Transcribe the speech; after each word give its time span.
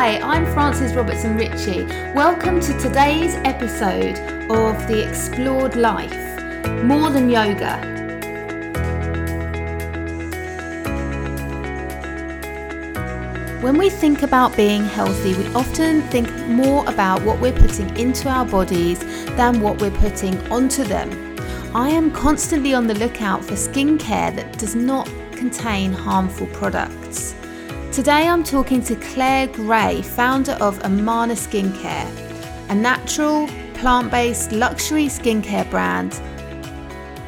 Hi, 0.00 0.18
I'm 0.20 0.46
Frances 0.54 0.94
Robertson 0.94 1.36
Ritchie. 1.36 1.84
Welcome 2.14 2.58
to 2.60 2.72
today's 2.78 3.34
episode 3.44 4.18
of 4.50 4.88
The 4.88 5.06
Explored 5.06 5.76
Life 5.76 6.42
More 6.82 7.10
Than 7.10 7.28
Yoga. 7.28 7.76
When 13.60 13.76
we 13.76 13.90
think 13.90 14.22
about 14.22 14.56
being 14.56 14.84
healthy, 14.84 15.34
we 15.34 15.46
often 15.52 16.00
think 16.04 16.34
more 16.46 16.88
about 16.88 17.20
what 17.20 17.38
we're 17.38 17.52
putting 17.52 17.94
into 17.98 18.30
our 18.30 18.46
bodies 18.46 19.00
than 19.36 19.60
what 19.60 19.82
we're 19.82 19.90
putting 19.90 20.34
onto 20.50 20.82
them. 20.82 21.10
I 21.74 21.90
am 21.90 22.10
constantly 22.10 22.72
on 22.72 22.86
the 22.86 22.94
lookout 22.94 23.44
for 23.44 23.52
skincare 23.52 24.34
that 24.34 24.58
does 24.58 24.74
not 24.74 25.04
contain 25.32 25.92
harmful 25.92 26.46
products. 26.46 26.99
Today 27.92 28.28
I'm 28.28 28.44
talking 28.44 28.84
to 28.84 28.94
Claire 28.94 29.48
Gray, 29.48 30.00
founder 30.00 30.52
of 30.60 30.78
Ermana 30.84 31.34
Skincare, 31.34 32.06
a 32.70 32.74
natural, 32.74 33.48
plant 33.74 34.12
based 34.12 34.52
luxury 34.52 35.06
skincare 35.06 35.68
brand. 35.70 36.12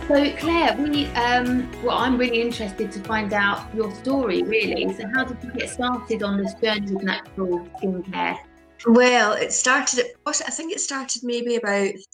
So, 0.06 0.32
Claire, 0.36 0.76
we, 0.78 1.06
um, 1.14 1.68
well, 1.82 1.98
I'm 1.98 2.16
really 2.16 2.40
interested 2.40 2.92
to 2.92 3.00
find 3.00 3.32
out 3.32 3.74
your 3.74 3.92
story, 3.96 4.44
really. 4.44 4.94
So, 4.94 5.02
how 5.12 5.24
did 5.24 5.42
you 5.42 5.50
get 5.50 5.68
started 5.68 6.22
on 6.22 6.40
this 6.40 6.54
journey 6.54 6.92
with 6.92 7.02
natural 7.02 7.66
skincare? 7.80 8.38
Well, 8.86 9.32
it 9.32 9.52
started, 9.52 10.12
I 10.24 10.32
think 10.32 10.72
it 10.72 10.80
started 10.80 11.24
maybe 11.24 11.56
about 11.56 11.88
15 11.88 12.04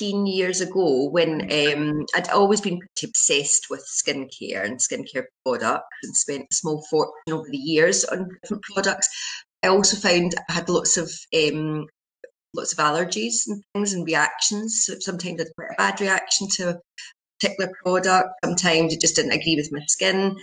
years 0.00 0.60
ago 0.60 1.08
when 1.08 1.42
um, 1.42 2.06
I'd 2.14 2.28
always 2.28 2.60
been 2.60 2.78
pretty 2.78 3.06
obsessed 3.06 3.68
with 3.70 3.84
skincare 3.86 4.64
and 4.64 4.78
skincare 4.78 5.24
products 5.44 5.86
and 6.02 6.14
spent 6.14 6.46
a 6.50 6.54
small 6.54 6.84
fortune 6.90 7.32
over 7.32 7.48
the 7.50 7.56
years 7.56 8.04
on 8.04 8.28
different 8.42 8.62
products. 8.74 9.08
I 9.62 9.68
also 9.68 9.96
found 9.96 10.34
I 10.48 10.52
had 10.52 10.68
lots 10.68 10.96
of 10.96 11.10
um, 11.34 11.86
lots 12.54 12.72
of 12.72 12.78
allergies 12.78 13.46
and 13.48 13.62
things 13.74 13.92
and 13.92 14.06
reactions. 14.06 14.84
So 14.84 14.98
sometimes 15.00 15.40
I 15.40 15.44
had 15.44 15.54
quite 15.56 15.72
a 15.72 15.76
bad 15.78 16.00
reaction 16.00 16.48
to 16.56 16.70
a 16.70 16.80
particular 17.40 17.72
product. 17.82 18.28
Sometimes 18.44 18.92
it 18.92 19.00
just 19.00 19.16
didn't 19.16 19.32
agree 19.32 19.56
with 19.56 19.72
my 19.72 19.84
skin. 19.86 20.36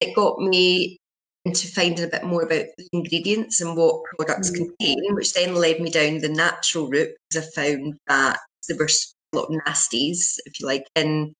It 0.00 0.14
got 0.14 0.38
me 0.38 0.98
into 1.44 1.68
finding 1.68 2.04
a 2.04 2.08
bit 2.08 2.24
more 2.24 2.42
about 2.42 2.66
the 2.76 2.88
ingredients 2.92 3.60
and 3.60 3.76
what 3.76 4.04
products 4.04 4.50
mm. 4.50 4.56
contain, 4.56 5.14
which 5.14 5.32
then 5.32 5.54
led 5.54 5.80
me 5.80 5.90
down 5.90 6.18
the 6.18 6.28
natural 6.28 6.88
route 6.88 7.14
because 7.30 7.48
I 7.48 7.62
found 7.62 7.98
that 8.08 8.38
there 8.68 8.78
were 8.78 8.88
a 9.32 9.36
lot 9.36 9.48
of 9.48 9.60
nasties, 9.66 10.36
if 10.46 10.60
you 10.60 10.66
like, 10.66 10.84
in 10.94 11.34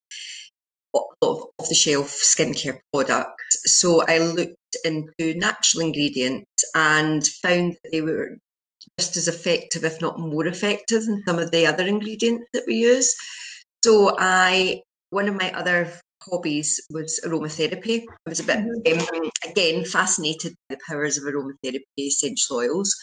off 0.93 1.47
the 1.69 1.75
shelf 1.75 2.09
skincare 2.09 2.79
products. 2.93 3.63
So 3.79 4.03
I 4.07 4.19
looked 4.19 4.57
into 4.85 5.39
natural 5.39 5.85
ingredients 5.85 6.65
and 6.75 7.27
found 7.27 7.75
that 7.75 7.91
they 7.93 8.01
were 8.01 8.39
just 8.99 9.17
as 9.17 9.29
effective, 9.29 9.85
if 9.85 10.01
not 10.01 10.19
more 10.19 10.47
effective, 10.47 11.05
than 11.05 11.23
some 11.27 11.39
of 11.39 11.51
the 11.51 11.67
other 11.67 11.87
ingredients 11.87 12.47
that 12.53 12.65
we 12.67 12.77
use. 12.77 13.15
So 13.85 14.17
I, 14.19 14.83
one 15.11 15.29
of 15.29 15.35
my 15.35 15.53
other 15.53 15.93
hobbies 16.23 16.81
was 16.91 17.21
aromatherapy. 17.25 18.03
I 18.27 18.31
was 18.31 18.41
a 18.41 18.45
bit, 18.45 18.59
mm-hmm. 18.59 19.15
um, 19.15 19.31
again, 19.49 19.85
fascinated 19.85 20.55
by 20.69 20.77
the 20.77 20.81
powers 20.89 21.19
of 21.19 21.25
aromatherapy 21.25 21.83
essential 21.99 22.57
oils. 22.57 22.95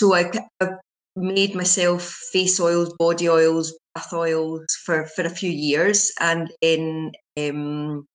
So 0.00 0.14
I, 0.14 0.30
I 0.60 0.68
made 1.16 1.54
myself 1.54 2.02
face 2.32 2.60
oils, 2.60 2.94
body 2.98 3.28
oils, 3.28 3.76
bath 3.94 4.12
oils 4.12 4.64
for, 4.84 5.06
for 5.06 5.24
a 5.24 5.30
few 5.30 5.50
years. 5.50 6.12
And 6.20 6.50
then 6.62 7.12
um, 7.38 8.06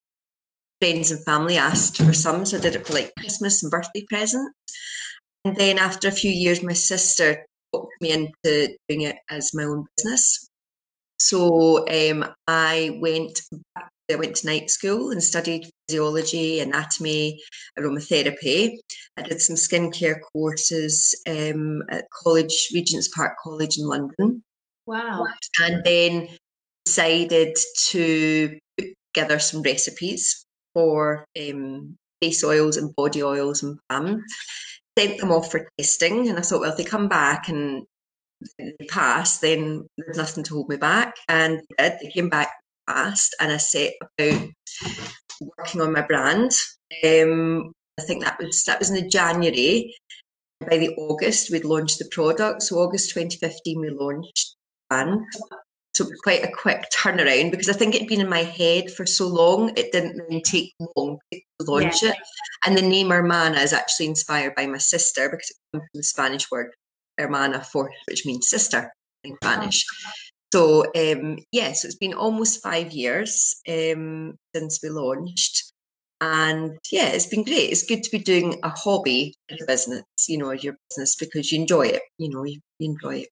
friends 0.82 1.12
and 1.12 1.24
family 1.26 1.58
asked 1.58 1.98
for 1.98 2.14
some. 2.14 2.46
So 2.46 2.58
I 2.58 2.62
did 2.62 2.76
it 2.76 2.88
for 2.88 2.94
like 2.94 3.14
Christmas 3.18 3.64
and 3.64 3.72
birthday 3.72 4.06
presents. 4.10 4.54
And 5.46 5.56
then 5.56 5.78
after 5.78 6.08
a 6.08 6.12
few 6.12 6.32
years, 6.32 6.64
my 6.64 6.74
sister 6.74 7.46
talked 7.74 7.94
me 8.02 8.12
into 8.12 8.76
doing 8.90 9.02
it 9.02 9.18
as 9.30 9.54
my 9.54 9.64
own 9.64 9.86
business. 9.96 10.50
So 11.20 11.88
um, 11.88 12.26
I 12.48 12.98
went 13.02 13.42
back 13.76 13.90
I 14.12 14.16
went 14.16 14.36
to 14.38 14.48
night 14.48 14.70
school 14.70 15.12
and 15.12 15.22
studied 15.22 15.70
physiology, 15.88 16.60
anatomy, 16.60 17.42
aromatherapy. 17.78 18.78
I 19.18 19.22
did 19.22 19.42
some 19.42 19.56
skincare 19.56 20.20
courses 20.34 21.20
um, 21.28 21.84
at 21.90 22.06
college, 22.12 22.70
Regent's 22.74 23.10
Park 23.10 23.34
College 23.44 23.78
in 23.78 23.86
London. 23.86 24.44
Wow. 24.86 25.26
And 25.60 25.84
then 25.84 26.30
decided 26.86 27.58
to 27.90 28.58
put 28.78 28.88
together 29.14 29.40
some 29.40 29.62
recipes 29.62 30.46
for 30.74 31.26
um, 31.38 31.98
face 32.22 32.44
oils 32.44 32.78
and 32.78 32.96
body 32.96 33.22
oils 33.22 33.62
and 33.62 33.78
balm. 33.90 34.24
Sent 34.98 35.20
them 35.20 35.32
off 35.32 35.52
for 35.52 35.68
testing, 35.78 36.28
and 36.30 36.40
I 36.40 36.42
thought, 36.42 36.62
well, 36.62 36.72
if 36.72 36.78
they 36.78 36.84
come 36.84 37.08
back 37.08 37.50
and 37.50 37.86
they 38.58 38.86
pass, 38.90 39.40
then 39.40 39.86
there's 39.98 40.18
nothing 40.18 40.44
to 40.46 40.54
hold 40.54 40.70
me 40.70 40.78
back. 40.78 41.16
And 41.28 41.62
they 41.78 41.90
did. 41.90 42.00
They 42.02 42.10
came 42.10 42.30
back 42.30 42.52
past 42.88 43.36
and 43.40 43.52
I 43.52 43.58
set 43.58 43.94
about 44.02 44.50
working 45.42 45.82
on 45.82 45.94
my 45.94 46.02
brand. 46.02 46.52
Um, 47.04 47.74
I 48.00 48.04
think 48.04 48.24
that 48.24 48.40
was 48.40 48.64
that 48.64 48.80
was 48.80 48.90
in 48.90 48.96
the 48.96 49.10
January. 49.10 49.96
By 50.62 50.78
the 50.78 50.96
August, 50.98 51.52
we'd 51.52 51.66
launched 51.66 52.00
the 52.00 52.10
product. 52.12 52.64
So 52.64 52.78
August 52.78 53.12
2015, 53.12 53.80
we 53.80 53.90
launched 53.92 54.56
brand. 54.90 55.26
So 55.96 56.04
it 56.04 56.10
was 56.10 56.20
quite 56.24 56.44
a 56.44 56.52
quick 56.52 56.86
turnaround 56.96 57.52
because 57.52 57.70
I 57.70 57.74
think 57.74 57.96
it'd 57.96 58.08
been 58.08 58.22
in 58.22 58.30
my 58.30 58.44
head 58.44 58.92
for 58.92 59.06
so 59.06 59.28
long, 59.28 59.70
it 59.76 59.92
didn't 59.92 60.18
really 60.18 60.42
take 60.42 60.74
long 60.96 61.20
to 61.32 61.40
launch 61.62 62.04
yeah. 62.04 62.10
it. 62.10 62.18
And 62.66 62.78
the 62.78 62.84
name 62.84 63.08
Ermana 63.08 63.64
is 63.64 63.74
actually 63.74 64.08
inspired 64.08 64.54
by 64.56 64.68
my 64.68 64.78
sister 64.78 65.30
because 65.30 65.50
it 65.50 65.58
comes 65.74 65.88
from 65.92 66.00
the 66.00 66.04
Spanish 66.04 66.52
word 66.52 66.72
hermana, 67.18 67.64
for 67.64 67.92
which 68.08 68.26
means 68.26 68.50
sister 68.50 68.94
in 69.24 69.36
Spanish. 69.44 69.84
Oh. 70.06 70.12
So 70.54 70.86
um, 70.96 71.40
yeah, 71.52 71.74
so 71.74 71.88
it's 71.88 71.98
been 71.98 72.14
almost 72.14 72.64
five 72.64 72.92
years 72.92 73.60
um, 73.68 74.36
since 74.56 74.80
we 74.82 74.90
launched, 74.90 75.74
and 76.22 76.78
yeah, 76.92 77.08
it's 77.08 77.26
been 77.26 77.44
great. 77.44 77.70
It's 77.70 77.86
good 77.86 78.04
to 78.04 78.12
be 78.12 78.20
doing 78.20 78.60
a 78.64 78.70
hobby 78.70 79.36
as 79.50 79.62
a 79.62 79.66
business, 79.66 80.04
you 80.28 80.38
know, 80.38 80.50
as 80.52 80.64
your 80.64 80.76
business 80.90 81.16
because 81.16 81.52
you 81.52 81.60
enjoy 81.60 81.88
it. 81.88 82.02
You 82.18 82.30
know, 82.30 82.44
you, 82.46 82.60
you 82.80 82.92
enjoy 82.92 83.18
it. 83.18 83.30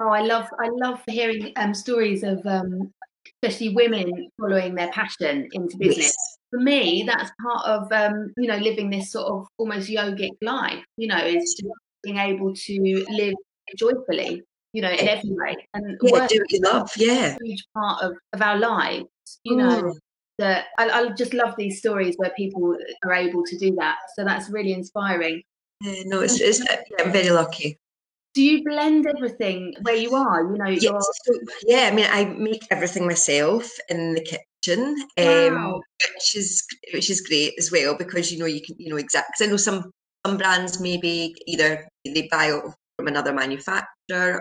Oh, 0.00 0.10
I 0.10 0.20
love 0.20 0.48
I 0.60 0.68
love 0.70 1.00
hearing 1.08 1.52
um, 1.56 1.74
stories 1.74 2.22
of 2.22 2.46
um, 2.46 2.92
especially 3.42 3.74
women 3.74 4.28
following 4.40 4.76
their 4.76 4.92
passion 4.92 5.48
into 5.52 5.76
business. 5.76 6.06
Yes. 6.06 6.16
For 6.50 6.60
me, 6.60 7.02
that's 7.04 7.32
part 7.42 7.66
of 7.66 7.90
um, 7.90 8.32
you 8.36 8.46
know 8.46 8.58
living 8.58 8.90
this 8.90 9.10
sort 9.10 9.26
of 9.26 9.48
almost 9.58 9.90
yogic 9.90 10.30
life. 10.40 10.84
You 10.96 11.08
know, 11.08 11.18
is 11.18 11.60
being 12.04 12.18
able 12.18 12.54
to 12.54 13.06
live 13.10 13.34
joyfully 13.76 14.42
you 14.74 14.82
know, 14.82 14.90
in 14.90 15.08
every 15.08 15.30
way. 15.30 15.56
And 15.72 15.96
yeah, 16.02 16.08
do 16.08 16.12
what 16.12 16.32
you 16.32 16.60
love, 16.60 16.90
yeah. 16.96 17.36
huge 17.42 17.64
part 17.74 18.02
of, 18.02 18.12
of 18.34 18.42
our 18.42 18.58
lives, 18.58 19.08
you 19.44 19.56
know. 19.56 19.82
Mm. 19.82 19.94
That 20.36 20.64
I, 20.78 20.90
I 20.90 21.08
just 21.10 21.32
love 21.32 21.54
these 21.56 21.78
stories 21.78 22.16
where 22.16 22.30
people 22.30 22.76
are 23.04 23.14
able 23.14 23.44
to 23.44 23.56
do 23.56 23.76
that. 23.76 23.98
So 24.16 24.24
that's 24.24 24.50
really 24.50 24.72
inspiring. 24.72 25.44
Yeah, 25.80 26.02
no, 26.06 26.22
it's, 26.22 26.40
it's 26.40 26.60
I'm 26.98 27.12
very 27.12 27.30
lucky. 27.30 27.78
Do 28.34 28.42
you 28.42 28.64
blend 28.64 29.06
everything 29.06 29.74
where 29.82 29.94
you 29.94 30.12
are? 30.16 30.42
You 30.42 30.58
know, 30.58 30.66
yeah, 30.66 30.98
so, 30.98 31.34
yeah. 31.68 31.88
I 31.88 31.94
mean, 31.94 32.06
I 32.10 32.24
make 32.24 32.66
everything 32.72 33.06
myself 33.06 33.70
in 33.88 34.14
the 34.14 34.22
kitchen, 34.22 34.96
um, 35.18 35.80
which 36.14 36.34
is 36.34 36.66
which 36.92 37.10
is 37.10 37.20
great 37.20 37.54
as 37.56 37.70
well 37.70 37.96
because 37.96 38.32
you 38.32 38.40
know 38.40 38.46
you 38.46 38.60
can 38.60 38.74
you 38.76 38.90
know 38.90 38.96
exactly. 38.96 39.34
Because 39.34 39.46
I 39.46 39.50
know 39.52 39.56
some 39.56 39.92
some 40.26 40.36
brands 40.36 40.80
maybe 40.80 41.32
either 41.46 41.86
they 42.04 42.26
buy 42.28 42.58
from 42.96 43.06
another 43.06 43.32
manufacturer 43.32 43.86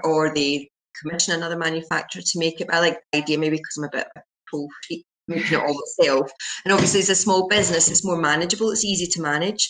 or 0.04 0.34
they 0.34 0.70
commission 1.02 1.34
another 1.34 1.58
manufacturer 1.58 2.22
to 2.22 2.40
make 2.40 2.62
it. 2.62 2.68
But 2.68 2.76
I 2.76 2.80
like 2.80 3.00
the 3.12 3.20
idea 3.20 3.38
maybe 3.38 3.58
because 3.58 3.78
I'm 3.78 3.86
a 3.86 3.90
bit 3.90 4.08
of 4.16 4.22
a 4.22 4.24
pro 4.48 4.68
freak, 4.88 5.06
making 5.28 5.58
it 5.58 5.64
all 5.64 5.82
myself. 6.00 6.32
And 6.66 6.74
obviously, 6.74 7.00
as 7.02 7.10
a 7.10 7.16
small 7.16 7.48
business, 7.48 7.90
it's 7.90 8.06
more 8.06 8.20
manageable. 8.20 8.72
It's 8.72 8.86
easy 8.86 9.08
to 9.08 9.22
manage. 9.22 9.70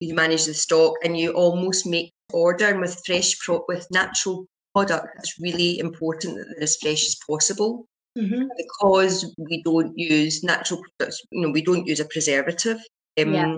You 0.00 0.14
manage 0.14 0.46
the 0.46 0.54
stock, 0.54 0.94
and 1.04 1.16
you 1.16 1.32
almost 1.32 1.86
make 1.86 2.12
order. 2.32 2.68
And 2.68 2.80
with 2.80 3.00
fresh 3.06 3.38
pro- 3.38 3.64
with 3.68 3.86
natural 3.90 4.46
product, 4.74 5.06
it's 5.18 5.38
really 5.40 5.78
important 5.78 6.36
that 6.36 6.46
they're 6.54 6.64
as 6.64 6.76
fresh 6.76 7.04
as 7.06 7.16
possible. 7.28 7.86
Mm-hmm. 8.18 8.44
Because 8.56 9.34
we 9.38 9.62
don't 9.62 9.96
use 9.96 10.42
natural 10.42 10.82
products, 10.98 11.22
you 11.30 11.40
know, 11.40 11.50
we 11.50 11.62
don't 11.62 11.86
use 11.86 12.00
a 12.00 12.04
preservative. 12.04 12.78
Um, 13.18 13.32
yeah. 13.32 13.56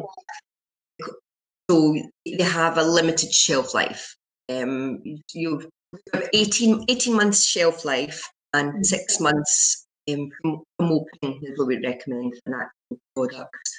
So 1.71 1.97
they 2.27 2.45
have 2.45 2.79
a 2.79 2.85
limited 2.85 3.33
shelf 3.33 3.75
life. 3.75 4.15
Um, 4.49 5.01
you 5.33 5.71
have 6.13 6.29
18, 6.33 6.85
18 6.89 7.15
months 7.15 7.45
shelf 7.45 7.85
life 7.85 8.23
and 8.53 8.73
mm-hmm. 8.73 8.83
six 8.83 9.21
months 9.21 9.87
um, 10.11 10.31
from, 10.43 10.63
opening 10.81 11.41
is 11.43 11.59
what 11.59 11.69
we 11.69 11.85
recommend 11.85 12.35
for 12.45 12.51
natural 12.51 13.01
products. 13.15 13.77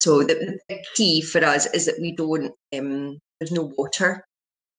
So 0.00 0.22
the, 0.22 0.58
the, 0.68 0.78
key 0.94 1.22
for 1.22 1.44
us 1.44 1.66
is 1.66 1.86
that 1.86 2.00
we 2.00 2.12
don't, 2.12 2.52
um, 2.76 3.18
there's 3.38 3.52
no 3.52 3.72
water 3.76 4.24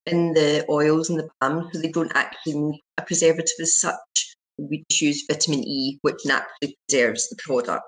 in 0.06 0.34
the 0.34 0.66
oils 0.70 1.10
and 1.10 1.20
the 1.20 1.30
balm, 1.42 1.70
so 1.72 1.80
they 1.80 1.92
don't 1.92 2.12
actually 2.16 2.58
need 2.58 2.82
a 2.98 3.02
preservative 3.02 3.56
as 3.62 3.80
such. 3.80 4.36
We 4.58 4.84
just 4.90 5.02
use 5.02 5.26
vitamin 5.30 5.64
E, 5.64 6.00
which 6.02 6.26
naturally 6.26 6.76
preserves 6.88 7.30
the 7.30 7.36
product 7.40 7.84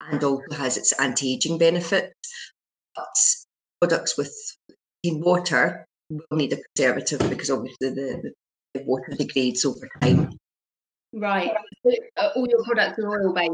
and 0.00 0.22
also 0.22 0.44
has 0.52 0.76
its 0.76 0.92
anti-aging 0.92 1.58
benefits. 1.58 2.14
But 2.94 3.04
products 3.80 4.16
with 4.16 4.34
water 5.04 5.86
will 6.10 6.36
need 6.36 6.52
a 6.52 6.58
preservative 6.74 7.20
because 7.28 7.50
obviously 7.50 7.90
the, 7.90 8.32
the 8.74 8.82
water 8.84 9.12
degrades 9.16 9.64
over 9.64 9.88
time. 10.00 10.30
Right. 11.12 11.52
So, 11.84 11.92
uh, 12.16 12.30
all 12.36 12.46
your 12.48 12.62
products 12.64 12.98
are 12.98 13.08
oil 13.08 13.32
based. 13.32 13.52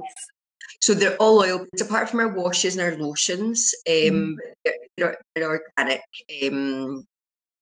So 0.80 0.94
they're 0.94 1.16
all 1.16 1.40
oil 1.40 1.58
based, 1.58 1.88
apart 1.88 2.08
from 2.10 2.20
our 2.20 2.28
washes 2.28 2.76
and 2.76 2.82
our 2.82 2.96
lotions. 2.98 3.74
Um, 3.86 3.92
mm. 3.94 4.36
they're, 4.96 5.16
they're, 5.34 5.60
organic. 5.78 6.02
Um, 6.42 7.04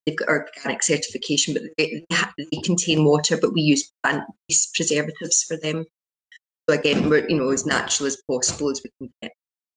they've 0.06 0.16
got 0.16 0.28
organic 0.28 0.82
certification, 0.82 1.54
but 1.54 1.62
they, 1.78 2.04
they 2.10 2.60
contain 2.64 3.04
water. 3.04 3.36
But 3.40 3.52
we 3.52 3.62
use 3.62 3.90
plant-based 4.02 4.74
preservatives 4.74 5.44
for 5.44 5.56
them. 5.56 5.84
So 6.68 6.76
again, 6.76 7.10
we're 7.10 7.28
you 7.28 7.36
know 7.36 7.50
as 7.50 7.66
natural 7.66 8.06
as 8.06 8.22
possible 8.28 8.70
as 8.70 8.82
we 8.82 8.90
can 8.98 9.12
get. 9.20 9.32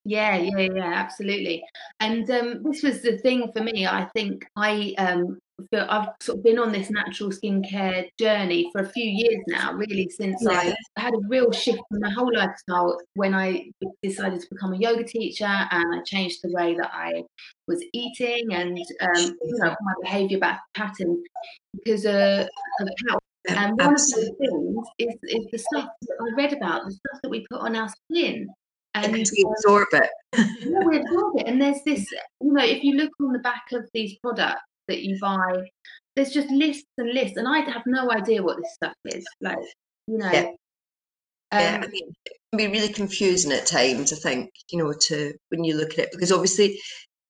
Yeah, 0.07 0.38
yeah, 0.38 0.68
yeah, 0.75 0.94
absolutely. 0.94 1.63
And 2.00 2.30
um, 2.30 2.63
this 2.63 2.84
was 2.84 3.02
the 3.02 3.18
thing 3.18 3.52
for 3.56 3.63
me. 3.63 3.88
I 3.88 4.06
think 4.13 4.46
I 4.56 4.94
um, 5.00 5.40
feel 5.72 5.88
I've 5.90 6.10
sort 6.22 6.38
of 6.38 6.44
been 6.44 6.60
on 6.60 6.72
this 6.72 6.92
natural 6.92 7.31
skincare 7.31 8.07
journey 8.19 8.69
for 8.72 8.81
a 8.81 8.90
few 8.90 9.04
years 9.04 9.44
now, 9.48 9.74
really, 9.74 10.07
since 10.10 10.44
yeah. 10.44 10.75
I 10.96 11.02
had 11.02 11.16
a 11.16 11.28
real 11.28 11.52
shift 11.52 11.81
in 11.92 12.00
my 12.00 12.12
whole 12.12 12.31
lifestyle 12.31 13.00
when 13.16 13.34
I 13.34 13.72
decided 14.04 14.42
to 14.42 14.48
become 14.52 14.74
a 14.74 14.78
yoga 14.78 15.04
teacher 15.04 15.46
and 15.46 15.96
I 15.96 16.04
changed 16.04 16.40
the 16.44 16.52
way 16.52 16.75
that 16.75 16.92
I 16.94 17.24
was 17.68 17.84
eating 17.94 18.54
and 18.54 18.78
um, 19.02 19.38
you 19.42 19.57
know 19.57 19.75
my 19.81 19.94
behaviour 20.04 20.38
back 20.38 20.62
pattern 20.75 21.24
because 21.74 22.06
uh, 22.06 22.46
of 22.80 22.90
health. 23.10 23.24
And 23.48 23.78
one 23.78 23.94
of 23.94 24.00
the 24.00 24.36
things 24.40 24.88
is, 24.98 25.16
is 25.24 25.46
the 25.52 25.60
stuff 25.60 25.90
that 26.02 26.18
I 26.19 26.36
read 26.36 26.54
about, 26.54 26.86
the 26.86 26.92
stuff 26.92 27.22
that 27.22 27.30
we 27.30 27.46
put 27.48 27.62
on 27.62 27.75
our 27.75 27.90
skin 27.90 28.48
and 29.03 29.13
we 29.13 29.21
absorb 29.21 29.88
it. 29.94 30.09
yeah, 30.62 30.80
we 30.86 31.00
absorb 31.00 31.39
it. 31.39 31.47
And 31.47 31.62
there's 31.62 31.81
this, 31.86 32.09
you 32.42 32.53
know, 32.53 32.63
if 32.63 32.83
you 32.83 32.95
look 32.95 33.12
on 33.21 33.33
the 33.33 33.39
back 33.39 33.65
of 33.74 33.89
these 33.94 34.18
products 34.19 34.62
that 34.88 35.03
you 35.03 35.18
buy, 35.19 35.63
there's 36.15 36.31
just 36.31 36.50
lists 36.50 36.88
and 36.97 37.13
lists, 37.13 37.38
and 37.38 37.47
I 37.47 37.59
have 37.59 37.83
no 37.86 38.12
idea 38.12 38.42
what 38.42 38.57
this 38.57 38.74
stuff 38.74 38.94
is. 39.06 39.25
Like, 39.42 39.57
you 40.07 40.18
know. 40.18 40.31
Yeah. 40.31 40.50
Um, 41.51 41.62
yeah, 41.62 41.81
I 41.83 41.88
mean, 41.88 42.12
it 42.25 42.38
can 42.51 42.57
be 42.57 42.68
really 42.68 42.92
confusing 42.92 43.51
at 43.51 43.65
times. 43.65 44.12
I 44.12 44.15
think 44.15 44.50
you 44.71 44.80
know 44.80 44.94
to 45.07 45.33
when 45.50 45.63
you 45.63 45.75
look 45.75 45.94
at 45.94 46.00
it 46.00 46.12
because 46.12 46.31
obviously 46.31 46.80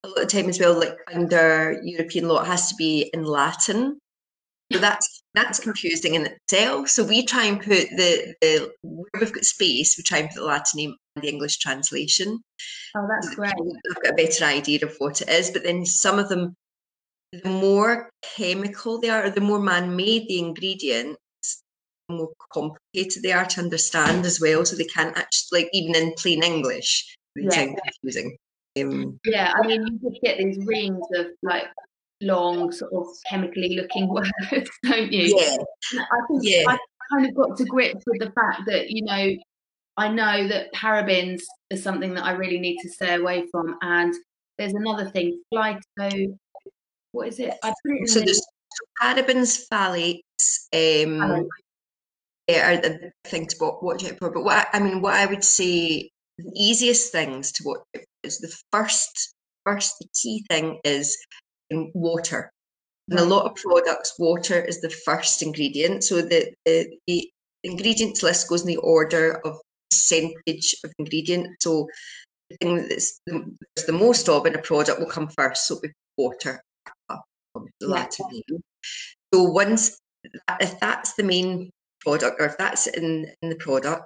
a 0.04 0.08
lot 0.08 0.22
of 0.22 0.28
time 0.30 0.50
as 0.50 0.60
well, 0.60 0.78
like 0.78 0.98
under 1.14 1.80
European 1.84 2.28
law, 2.28 2.42
it 2.42 2.48
has 2.48 2.70
to 2.70 2.76
be 2.76 3.10
in 3.14 3.24
Latin. 3.24 4.00
So 4.72 4.80
that's 4.80 5.24
that's 5.36 5.60
confusing 5.60 6.16
in 6.16 6.26
itself. 6.26 6.90
So 6.90 7.04
we 7.04 7.26
try 7.26 7.46
and 7.46 7.60
put 7.60 7.88
the, 7.96 8.34
the 8.42 8.72
where 8.82 9.06
we've 9.20 9.34
got 9.34 9.44
space, 9.44 9.96
we 9.98 10.04
try 10.04 10.20
and 10.20 10.30
put 10.30 10.40
the 10.40 10.46
Latin 10.46 10.78
name 10.78 10.96
and 11.16 11.24
the 11.24 11.30
English 11.30 11.58
translation. 11.60 12.40
Oh, 12.96 13.08
that's 13.08 13.36
great. 13.36 13.54
I've 13.54 14.02
got 14.02 14.14
a 14.14 14.16
better 14.16 14.46
idea 14.46 14.80
of 14.84 14.96
what 14.98 15.22
it 15.22 15.30
is. 15.30 15.52
But 15.52 15.64
then 15.64 15.86
some 15.86 16.18
of 16.18 16.30
them, 16.30 16.56
the 17.32 17.50
more 17.50 18.10
chemical 18.36 19.00
they 19.00 19.10
are, 19.10 19.30
the 19.30 19.42
more 19.42 19.60
man-made 19.60 20.28
the 20.28 20.40
ingredients, 20.40 21.20
the 22.10 22.16
more 22.16 22.32
complicated 22.52 23.22
they 23.22 23.34
are 23.34 23.46
to 23.46 23.62
understand 23.62 24.26
as 24.26 24.42
well. 24.42 24.66
So 24.66 24.76
they 24.76 24.86
can't 24.86 25.16
actually, 25.16 25.62
like 25.62 25.70
even 25.74 25.96
in 25.96 26.14
plain 26.18 26.44
English, 26.44 27.16
they 27.36 27.44
yeah. 27.44 27.50
sound 27.52 27.80
confusing. 27.84 28.38
Um, 28.78 29.20
yeah, 29.26 29.54
I 29.56 29.68
mean, 29.68 29.86
you 29.86 30.10
just 30.10 30.22
get 30.22 30.38
these 30.38 30.58
rings 30.66 31.06
of 31.16 31.28
like 31.44 31.66
long, 32.22 32.72
sort 32.72 32.94
of 32.94 33.08
chemically 33.30 33.76
looking 33.76 34.08
words, 34.14 34.70
don't 34.84 35.12
you? 35.12 35.38
Yeah. 35.38 35.58
I 36.00 36.20
think 36.28 36.42
yeah. 36.44 36.64
I 36.68 36.78
kind 37.12 37.28
of 37.28 37.36
got 37.36 37.58
to 37.58 37.66
grips 37.66 38.04
with 38.08 38.20
the 38.20 38.32
fact 38.32 38.62
that, 38.68 38.90
you 38.90 39.04
know, 39.04 39.36
I 39.98 40.10
know 40.10 40.48
that 40.48 40.74
parabens 40.74 41.42
is 41.70 41.82
something 41.82 42.14
that 42.16 42.26
I 42.26 42.32
really 42.32 42.60
need 42.60 42.78
to 42.82 42.90
stay 42.90 43.16
away 43.16 43.46
from. 43.52 43.78
And 43.82 44.14
there's 44.58 44.74
another 44.74 45.10
thing, 45.10 45.42
phyto, 45.54 46.38
what 47.12 47.28
is 47.30 47.40
it? 47.40 47.54
I 47.64 47.70
put 47.70 47.96
it 47.96 48.00
in 48.02 48.08
so 48.08 48.20
the 48.20 48.26
there's 48.26 48.46
parabens, 49.02 49.68
phthalates, 49.72 50.68
um, 50.74 51.48
yeah, 52.48 52.74
are 52.74 52.82
the 52.82 53.12
thing 53.24 53.48
to 53.48 53.56
watch 53.82 54.06
out 54.06 54.20
for. 54.20 54.32
But 54.32 54.44
what 54.44 54.68
I 54.74 54.80
mean, 54.80 55.02
what 55.02 55.16
I 55.16 55.26
would 55.26 55.44
say, 55.44 56.10
the 56.38 56.52
easiest 56.56 57.12
things 57.12 57.54
to 57.54 57.64
watch 57.66 57.80
out 57.96 58.02
for 58.02 58.28
is 58.28 58.40
the 58.40 58.54
first, 58.72 59.34
first, 59.66 59.96
the 60.00 60.08
key 60.14 60.44
thing 60.50 60.80
is 60.84 61.18
water. 61.72 62.52
And 63.10 63.20
a 63.20 63.26
lot 63.26 63.46
of 63.46 63.56
products, 63.56 64.16
water 64.18 64.60
is 64.60 64.82
the 64.82 64.90
first 64.90 65.42
ingredient. 65.44 66.04
So 66.04 66.22
the, 66.22 66.54
the, 66.66 66.98
the 67.06 67.30
ingredients 67.64 68.24
list 68.24 68.50
goes 68.50 68.62
in 68.62 68.68
the 68.68 68.78
order 68.78 69.40
of 69.46 69.60
percentage 69.90 70.76
of 70.84 70.92
ingredient. 70.98 71.62
So 71.62 71.88
the 72.50 72.58
thing 72.58 72.88
that's 72.88 73.22
the, 73.28 73.56
the 73.86 73.92
most 73.92 74.28
of 74.28 74.46
in 74.46 74.56
a 74.56 74.62
product 74.62 75.00
will 75.00 75.10
come 75.10 75.30
first. 75.30 75.68
So 75.68 75.80
it 75.84 75.92
water, 76.18 76.62
the 77.10 77.68
yeah. 77.82 78.08
So 79.34 79.44
once, 79.44 80.00
if 80.60 80.80
that's 80.80 81.14
the 81.16 81.24
main 81.24 81.70
product 82.02 82.40
or 82.40 82.48
if 82.48 82.58
that's 82.58 82.88
in, 82.88 83.32
in 83.42 83.50
the 83.50 83.56
product, 83.56 84.06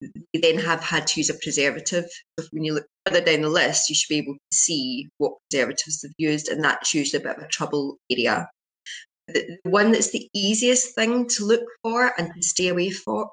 you 0.00 0.40
then 0.40 0.58
have 0.58 0.82
had 0.82 1.06
to 1.06 1.20
use 1.20 1.30
a 1.30 1.34
preservative. 1.34 2.04
So 2.38 2.46
when 2.50 2.64
you 2.64 2.74
look 2.74 2.86
further 3.06 3.24
down 3.24 3.42
the 3.42 3.48
list, 3.48 3.88
you 3.88 3.94
should 3.94 4.08
be 4.08 4.18
able 4.18 4.34
to 4.34 4.56
see 4.56 5.08
what 5.18 5.32
preservatives 5.50 6.00
they've 6.02 6.12
used, 6.18 6.48
and 6.48 6.62
that's 6.62 6.94
usually 6.94 7.22
a 7.22 7.26
bit 7.26 7.38
of 7.38 7.42
a 7.44 7.48
trouble 7.48 7.98
area. 8.10 8.48
The 9.28 9.58
one 9.64 9.92
that's 9.92 10.10
the 10.10 10.28
easiest 10.34 10.94
thing 10.94 11.26
to 11.30 11.44
look 11.44 11.64
for 11.82 12.12
and 12.18 12.32
to 12.32 12.42
stay 12.42 12.68
away 12.68 12.90
from 12.90 13.28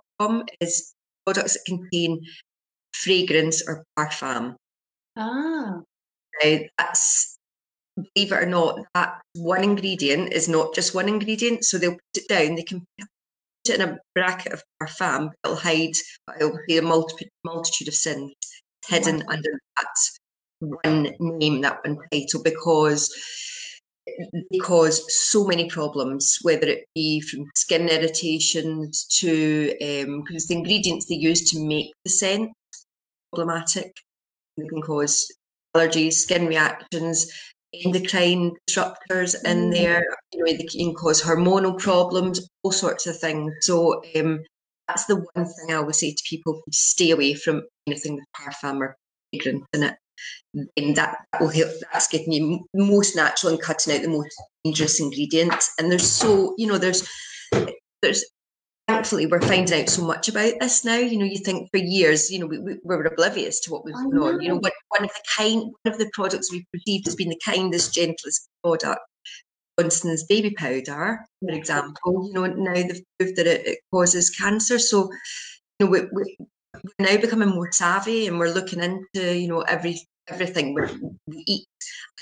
is 0.60 0.94
products 1.25 1.54
that 1.54 1.65
contain 1.65 2.21
fragrance 2.94 3.62
or 3.68 3.83
parfum. 3.98 4.56
Ah. 5.15 5.81
Now, 6.44 6.60
that's, 6.77 7.38
believe 7.95 8.31
it 8.31 8.44
or 8.44 8.45
not, 8.48 8.80
that 8.95 9.21
one 9.36 9.63
ingredient 9.63 10.33
is 10.33 10.50
not 10.50 10.74
just 10.74 10.95
one 10.95 11.07
ingredient. 11.07 11.63
So 11.63 11.77
they'll 11.77 11.92
put 11.92 12.01
it 12.15 12.27
down, 12.27 12.56
they 12.56 12.63
can 12.63 12.83
it 13.69 13.80
in 13.80 13.89
a 13.89 13.98
bracket 14.15 14.54
of 14.54 14.63
parfum, 14.81 15.31
it'll 15.44 15.56
hide, 15.56 15.94
it'll 16.39 16.60
be 16.68 16.77
a 16.77 16.81
multi- 16.81 17.30
multitude 17.44 17.88
of 17.88 17.95
sins 17.95 18.33
hidden 18.88 19.18
wow. 19.19 19.33
under 19.33 19.51
that 19.77 20.69
one 20.83 21.15
name, 21.19 21.62
that 21.62 21.80
one 21.86 21.98
title, 22.12 22.42
because 22.44 23.10
they 24.51 24.57
cause 24.57 25.04
so 25.30 25.45
many 25.45 25.69
problems, 25.69 26.38
whether 26.42 26.68
it 26.68 26.86
be 26.94 27.21
from 27.21 27.45
skin 27.56 27.88
irritations 27.89 29.06
to 29.06 29.68
because 29.80 30.06
um, 30.06 30.48
the 30.50 30.56
ingredients 30.56 31.06
they 31.06 31.15
use 31.15 31.50
to 31.51 31.65
make 31.65 31.92
the 32.04 32.10
scent 32.10 32.51
problematic. 33.33 33.94
They 34.57 34.68
can 34.68 34.81
cause 34.81 35.31
allergies, 35.75 36.13
skin 36.13 36.48
reactions, 36.48 37.32
endocrine 37.74 38.56
disruptors 38.70 39.36
in 39.46 39.70
mm. 39.70 39.72
there. 39.72 40.06
You 40.32 40.44
know, 40.44 40.53
they 40.53 40.63
can 40.63 40.94
cause 40.94 41.22
hormonal 41.22 41.77
problems, 41.80 42.48
all 42.63 42.72
sorts 42.72 43.08
of 43.08 43.18
things. 43.18 43.53
So 43.62 44.03
um, 44.15 44.44
that's 44.88 45.06
the 45.06 45.25
one 45.34 45.46
thing 45.46 45.72
I 45.72 45.75
always 45.75 46.00
say 46.00 46.12
to 46.12 46.24
people: 46.30 46.62
stay 46.72 47.12
away 47.12 47.34
from 47.34 47.63
anything 47.88 48.15
with 48.15 48.25
parfum 48.36 48.80
or 48.80 48.98
fragrance 49.32 49.65
in 49.74 49.84
it 49.84 49.96
and 50.77 50.96
that 50.96 51.18
will 51.39 51.50
help 51.50 51.70
that's 51.92 52.08
getting 52.08 52.32
you 52.32 52.65
most 52.75 53.15
natural 53.15 53.51
and 53.51 53.62
cutting 53.62 53.94
out 53.94 54.01
the 54.01 54.08
most 54.08 54.36
dangerous 54.63 55.00
ingredients 55.00 55.74
and 55.80 55.92
there's 55.92 56.10
so 56.10 56.53
you 56.58 56.68
know 56.68 56.77
there's 56.77 57.08
there's 58.01 58.24
thankfully 58.87 59.25
we're 59.25 59.41
finding 59.41 59.81
out 59.81 59.89
so 59.89 60.05
much 60.05 60.27
about 60.29 60.53
this 60.59 60.83
now. 60.85 60.97
You 60.97 61.17
know 61.17 61.25
you 61.25 61.37
think 61.37 61.69
for 61.71 61.77
years 61.77 62.31
you 62.31 62.39
know 62.39 62.47
we, 62.47 62.59
we 62.59 62.77
were 62.83 63.03
oblivious 63.03 63.59
to 63.61 63.71
what 63.71 63.85
was 63.85 63.93
going 63.93 64.17
on. 64.17 64.41
You 64.41 64.49
know 64.49 64.61
one 64.89 65.03
of 65.03 65.09
the 65.09 65.23
kind 65.37 65.61
one 65.83 65.93
of 65.93 65.97
the 65.97 66.09
products 66.13 66.51
we've 66.51 66.65
perceived 66.73 67.07
as 67.07 67.15
being 67.15 67.29
the 67.29 67.41
kindest 67.45 67.93
gentlest 67.93 68.49
product 68.63 69.01
Johnson's 69.79 70.23
baby 70.23 70.51
powder, 70.51 71.25
for 71.39 71.51
example, 71.51 72.27
you 72.27 72.33
know, 72.33 72.45
now 72.45 72.73
they've 72.73 73.01
proved 73.17 73.37
that 73.37 73.47
it, 73.47 73.65
it 73.65 73.79
causes 73.91 74.29
cancer. 74.29 74.77
So, 74.77 75.09
you 75.79 75.85
know, 75.85 75.91
we, 75.91 76.01
we, 76.11 76.37
we're 76.99 77.05
now 77.07 77.19
becoming 77.19 77.49
more 77.49 77.71
savvy 77.71 78.27
and 78.27 78.37
we're 78.37 78.53
looking 78.53 78.83
into, 78.83 79.35
you 79.37 79.47
know, 79.47 79.61
every 79.61 79.99
everything 80.29 80.73
we 81.27 81.43
eat 81.47 81.65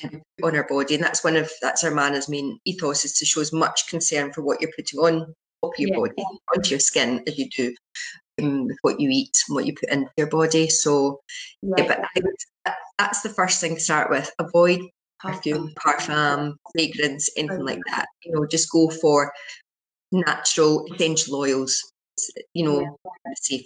and 0.01 0.21
put 0.39 0.53
on 0.53 0.57
our 0.57 0.67
body. 0.67 0.95
And 0.95 1.03
that's 1.03 1.23
one 1.23 1.35
of 1.35 1.51
that's 1.61 1.83
Ermana's 1.83 2.29
main 2.29 2.57
ethos 2.65 3.05
is 3.05 3.13
to 3.17 3.25
show 3.25 3.41
as 3.41 3.53
much 3.53 3.87
concern 3.87 4.31
for 4.31 4.41
what 4.41 4.61
you're 4.61 4.71
putting 4.75 4.99
on 4.99 5.33
of 5.63 5.71
your 5.77 5.89
yeah. 5.89 5.95
body, 5.97 6.23
onto 6.55 6.69
your 6.69 6.79
skin 6.79 7.23
as 7.27 7.37
you 7.37 7.49
do 7.49 7.73
um, 8.41 8.65
with 8.65 8.77
what 8.81 8.99
you 8.99 9.09
eat 9.09 9.37
and 9.47 9.55
what 9.55 9.65
you 9.65 9.73
put 9.73 9.89
into 9.89 10.09
your 10.17 10.27
body. 10.27 10.69
So 10.69 11.21
yeah, 11.61 11.75
yeah 11.77 11.87
but 11.87 12.23
would, 12.23 12.73
that's 12.97 13.21
the 13.21 13.29
first 13.29 13.61
thing 13.61 13.75
to 13.75 13.81
start 13.81 14.09
with. 14.09 14.31
Avoid 14.39 14.81
perfume, 15.19 15.73
parfum, 15.79 16.55
fragrance, 16.73 17.29
anything 17.37 17.65
like 17.65 17.79
that. 17.91 18.07
You 18.23 18.33
know, 18.33 18.45
just 18.45 18.71
go 18.71 18.89
for 18.89 19.31
natural 20.11 20.85
essential 20.93 21.35
oils. 21.35 21.91
You 22.53 22.65
know, 22.65 22.81
yeah. 22.81 23.33
safe 23.41 23.65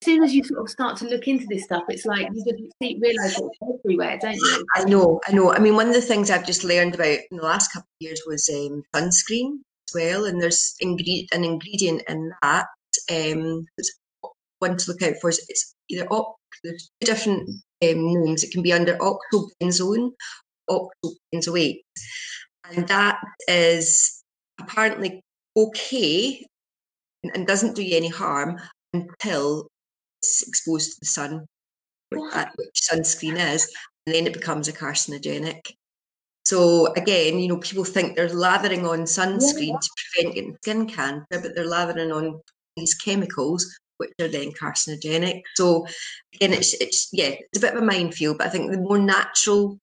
as 0.00 0.06
soon 0.06 0.22
as 0.22 0.32
you 0.32 0.44
sort 0.44 0.60
of 0.60 0.70
start 0.70 0.96
to 0.96 1.08
look 1.08 1.26
into 1.26 1.46
this 1.48 1.64
stuff, 1.64 1.82
it's 1.88 2.06
like 2.06 2.28
you 2.32 2.44
just 2.44 2.72
see 2.80 2.98
realise 3.00 3.36
it's 3.36 3.58
everywhere, 3.84 4.16
don't 4.20 4.36
you? 4.36 4.66
I 4.76 4.84
know, 4.84 5.20
I 5.26 5.32
know. 5.32 5.52
I 5.52 5.58
mean, 5.58 5.74
one 5.74 5.88
of 5.88 5.94
the 5.94 6.00
things 6.00 6.30
I've 6.30 6.46
just 6.46 6.62
learned 6.62 6.94
about 6.94 7.18
in 7.30 7.36
the 7.36 7.42
last 7.42 7.72
couple 7.72 7.88
of 8.00 8.06
years 8.06 8.22
was 8.24 8.48
um, 8.48 8.84
sunscreen 8.94 9.58
well, 9.94 10.24
and 10.24 10.40
there's 10.40 10.74
ingre- 10.82 11.26
an 11.32 11.44
ingredient 11.44 12.02
in 12.08 12.32
that. 12.42 12.66
Um, 13.10 13.66
one 14.60 14.76
to 14.76 14.90
look 14.90 15.02
out 15.02 15.14
for 15.20 15.30
is 15.30 15.44
it's 15.48 15.74
either 15.88 16.06
op- 16.08 16.36
there's 16.64 16.90
two 17.00 17.06
different 17.06 17.48
um, 17.82 18.24
names. 18.24 18.42
It 18.42 18.50
can 18.50 18.62
be 18.62 18.72
under 18.72 18.96
a 21.48 21.52
week. 21.52 21.82
And 22.70 22.86
that 22.88 23.18
is 23.46 24.22
apparently 24.60 25.22
okay 25.56 26.46
and 27.34 27.46
doesn't 27.46 27.74
do 27.74 27.82
you 27.82 27.96
any 27.96 28.08
harm 28.08 28.60
until 28.92 29.68
it's 30.22 30.46
exposed 30.46 30.92
to 30.92 30.96
the 31.00 31.06
sun, 31.06 31.46
which, 32.10 32.20
which 32.56 32.80
sunscreen 32.90 33.38
is, 33.54 33.72
and 34.06 34.14
then 34.14 34.26
it 34.26 34.32
becomes 34.32 34.68
a 34.68 34.72
carcinogenic. 34.72 35.60
So 36.48 36.90
again, 36.94 37.38
you 37.38 37.46
know, 37.46 37.58
people 37.58 37.84
think 37.84 38.16
they're 38.16 38.30
lathering 38.30 38.86
on 38.86 39.00
sunscreen 39.00 39.68
yeah. 39.68 39.78
to 39.82 39.90
prevent 40.14 40.34
getting 40.34 40.56
skin 40.62 40.86
cancer, 40.86 41.42
but 41.42 41.54
they're 41.54 41.68
lathering 41.68 42.10
on 42.10 42.40
these 42.74 42.94
chemicals 42.94 43.66
which 43.98 44.12
are 44.18 44.28
then 44.28 44.52
carcinogenic. 44.52 45.42
So 45.56 45.86
again, 46.34 46.54
it's 46.54 46.72
it's 46.80 47.10
yeah, 47.12 47.32
it's 47.38 47.58
a 47.58 47.60
bit 47.60 47.74
of 47.74 47.82
a 47.82 47.84
minefield, 47.84 48.38
but 48.38 48.46
I 48.46 48.50
think 48.50 48.70
the 48.70 48.78
more 48.78 48.98
natural 48.98 49.78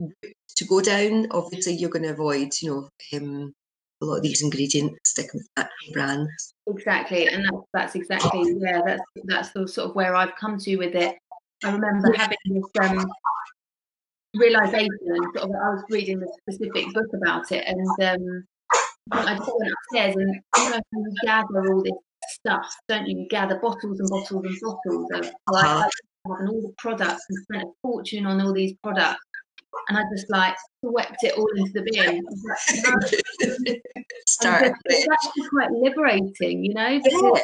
to 0.00 0.64
go 0.66 0.82
down, 0.82 1.28
obviously 1.30 1.76
you're 1.76 1.88
going 1.88 2.02
to 2.02 2.10
avoid, 2.10 2.50
you 2.60 2.70
know, 2.70 3.16
um, 3.16 3.54
a 4.02 4.04
lot 4.04 4.16
of 4.16 4.22
these 4.22 4.42
ingredients 4.42 4.98
stick 5.06 5.32
with 5.32 5.48
natural 5.56 5.92
brands. 5.94 6.52
Exactly, 6.66 7.28
and 7.28 7.42
that's 7.42 7.66
that's 7.72 7.94
exactly 7.94 8.54
yeah, 8.58 8.82
that's 8.84 9.02
that's 9.24 9.50
the 9.52 9.66
sort 9.66 9.88
of 9.88 9.96
where 9.96 10.14
I've 10.14 10.36
come 10.36 10.58
to 10.58 10.76
with 10.76 10.94
it. 10.94 11.16
I 11.64 11.70
remember 11.70 12.12
having 12.12 12.36
this 12.44 12.64
um, 12.82 13.10
realization. 14.34 14.90
Sort 15.34 15.36
of, 15.36 15.50
I 15.50 15.70
was 15.70 15.84
reading 15.90 16.22
a 16.22 16.26
specific 16.42 16.92
book 16.94 17.06
about 17.14 17.50
it, 17.52 17.64
and 17.66 17.86
um, 18.02 18.44
I 19.12 19.34
just 19.36 19.50
went 19.58 19.72
upstairs 19.72 20.16
and 20.16 20.40
you 20.58 20.70
know 20.70 20.80
you 20.92 21.14
gather 21.24 21.72
all 21.72 21.82
this 21.82 21.92
stuff, 22.28 22.74
don't 22.88 23.06
you? 23.06 23.20
You 23.20 23.28
gather 23.28 23.58
bottles 23.58 23.98
and 24.00 24.08
bottles 24.08 24.44
and 24.44 24.60
bottles 24.60 25.08
of 25.14 25.32
like, 25.50 25.64
uh-huh. 25.64 25.88
and 26.38 26.48
all 26.48 26.62
the 26.62 26.72
products 26.78 27.24
and 27.28 27.38
spent 27.44 27.64
a 27.64 27.72
fortune 27.82 28.26
on 28.26 28.40
all 28.40 28.52
these 28.52 28.74
products. 28.82 29.20
And 29.88 29.98
I 29.98 30.02
just 30.14 30.28
like 30.30 30.56
swept 30.84 31.16
it 31.22 31.34
all 31.36 31.48
into 31.56 31.72
the 31.72 31.82
bin. 31.92 32.22
Start. 34.28 34.72
It's 34.84 35.08
actually 35.12 35.48
quite 35.48 35.70
liberating, 35.70 36.64
you 36.64 36.74
know, 36.74 37.00
because 37.02 37.40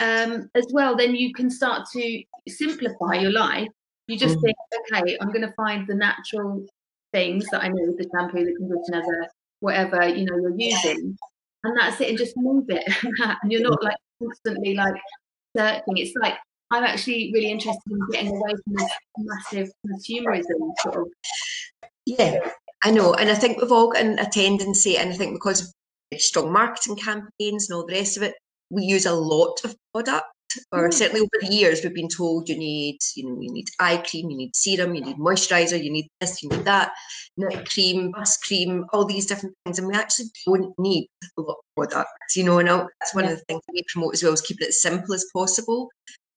um, 0.00 0.50
as 0.54 0.66
well, 0.72 0.96
then 0.96 1.14
you 1.14 1.32
can 1.32 1.50
start 1.50 1.86
to 1.92 2.22
simplify 2.48 3.14
your 3.14 3.32
life. 3.32 3.68
You 4.12 4.18
just 4.18 4.36
mm. 4.36 4.42
think, 4.42 4.56
okay, 4.92 5.16
I'm 5.20 5.28
going 5.28 5.40
to 5.48 5.54
find 5.54 5.86
the 5.86 5.94
natural 5.94 6.66
things 7.12 7.46
that 7.50 7.62
I 7.62 7.68
need 7.68 7.96
the 7.96 8.06
shampoo, 8.14 8.44
the 8.44 8.54
conditioner, 8.54 9.02
the 9.02 9.28
whatever 9.60 10.06
you 10.06 10.26
know 10.26 10.36
you're 10.36 10.58
using, 10.58 11.16
and 11.64 11.80
that's 11.80 11.98
it 12.00 12.10
and 12.10 12.18
just 12.18 12.36
move 12.36 12.66
it. 12.68 12.84
And 13.42 13.50
you're 13.50 13.62
not 13.62 13.82
like 13.82 13.96
constantly 14.22 14.74
like 14.74 15.00
searching. 15.56 15.96
It's 15.96 16.14
like 16.20 16.34
i'm 16.72 16.84
actually 16.84 17.30
really 17.32 17.50
interested 17.50 17.92
in 17.92 17.98
getting 18.10 18.34
away 18.34 18.52
from 18.64 18.74
this 18.74 18.90
massive 19.18 19.70
consumerism 19.86 20.72
sort 20.80 20.96
of 20.96 21.08
yeah 22.06 22.38
i 22.82 22.90
know 22.90 23.12
and 23.14 23.30
i 23.30 23.34
think 23.34 23.60
we've 23.60 23.70
all 23.70 23.92
got 23.92 24.04
a 24.04 24.28
tendency 24.32 24.96
and 24.96 25.12
i 25.12 25.16
think 25.16 25.34
because 25.34 25.60
of 25.62 26.20
strong 26.20 26.50
marketing 26.50 26.96
campaigns 26.96 27.68
and 27.68 27.76
all 27.76 27.86
the 27.86 27.92
rest 27.92 28.16
of 28.16 28.22
it 28.22 28.34
we 28.70 28.82
use 28.82 29.06
a 29.06 29.12
lot 29.12 29.60
of 29.64 29.76
product 29.92 30.26
or 30.72 30.88
mm. 30.88 30.92
certainly 30.92 31.20
over 31.20 31.38
the 31.40 31.54
years 31.54 31.82
we've 31.82 31.94
been 31.94 32.08
told 32.08 32.48
you 32.48 32.56
need 32.56 32.98
you 33.14 33.28
know 33.28 33.40
you 33.40 33.52
need 33.52 33.68
eye 33.80 33.96
cream 34.08 34.30
you 34.30 34.36
need 34.36 34.54
serum 34.54 34.94
you 34.94 35.04
need 35.04 35.16
moisturizer 35.16 35.82
you 35.82 35.90
need 35.90 36.08
this 36.20 36.42
you 36.42 36.48
need 36.48 36.64
that 36.64 36.92
neck 37.36 37.68
cream 37.68 38.10
bust 38.10 38.42
cream 38.42 38.84
all 38.92 39.04
these 39.04 39.26
different 39.26 39.54
things 39.64 39.78
and 39.78 39.88
we 39.88 39.94
actually 39.94 40.26
don't 40.46 40.72
need 40.78 41.08
a 41.38 41.40
lot 41.40 41.56
of 41.58 41.64
products 41.76 42.36
you 42.36 42.44
know 42.44 42.58
and 42.58 42.68
that's 42.68 43.14
one 43.14 43.24
yeah. 43.24 43.30
of 43.30 43.38
the 43.38 43.44
things 43.44 43.60
we 43.72 43.82
promote 43.92 44.14
as 44.14 44.22
well 44.22 44.32
is 44.32 44.40
keeping 44.40 44.66
it 44.66 44.70
as 44.70 44.82
simple 44.82 45.14
as 45.14 45.24
possible 45.32 45.88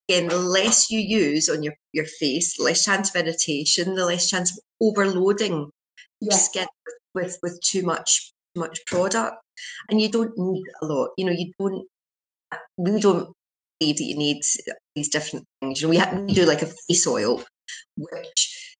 again 0.09 0.27
the 0.27 0.37
less 0.37 0.89
you 0.89 0.99
use 0.99 1.49
on 1.49 1.63
your 1.63 1.73
your 1.93 2.05
face 2.05 2.57
the 2.57 2.63
less 2.63 2.83
chance 2.83 3.09
of 3.09 3.21
irritation 3.21 3.95
the 3.95 4.05
less 4.05 4.29
chance 4.29 4.51
of 4.51 4.59
overloading 4.81 5.69
yeah. 6.21 6.31
your 6.31 6.39
skin 6.39 6.67
with, 6.85 6.95
with 7.15 7.39
with 7.43 7.61
too 7.61 7.83
much 7.83 8.31
too 8.53 8.61
much 8.61 8.85
product 8.85 9.35
and 9.89 10.01
you 10.01 10.09
don't 10.09 10.37
need 10.37 10.65
a 10.81 10.85
lot 10.85 11.09
you 11.17 11.25
know 11.25 11.31
you 11.31 11.51
don't 11.59 11.87
we 12.77 12.99
don't 12.99 13.29
believe 13.79 13.97
that 13.97 14.03
you 14.03 14.17
need 14.17 14.41
these 14.95 15.09
different 15.09 15.45
things. 15.61 15.81
You 15.81 15.87
know, 15.87 15.89
we, 15.91 15.97
have, 15.97 16.19
we 16.21 16.33
do 16.33 16.45
like 16.45 16.61
a 16.61 16.67
face 16.87 17.07
oil, 17.07 17.43
which 17.97 18.75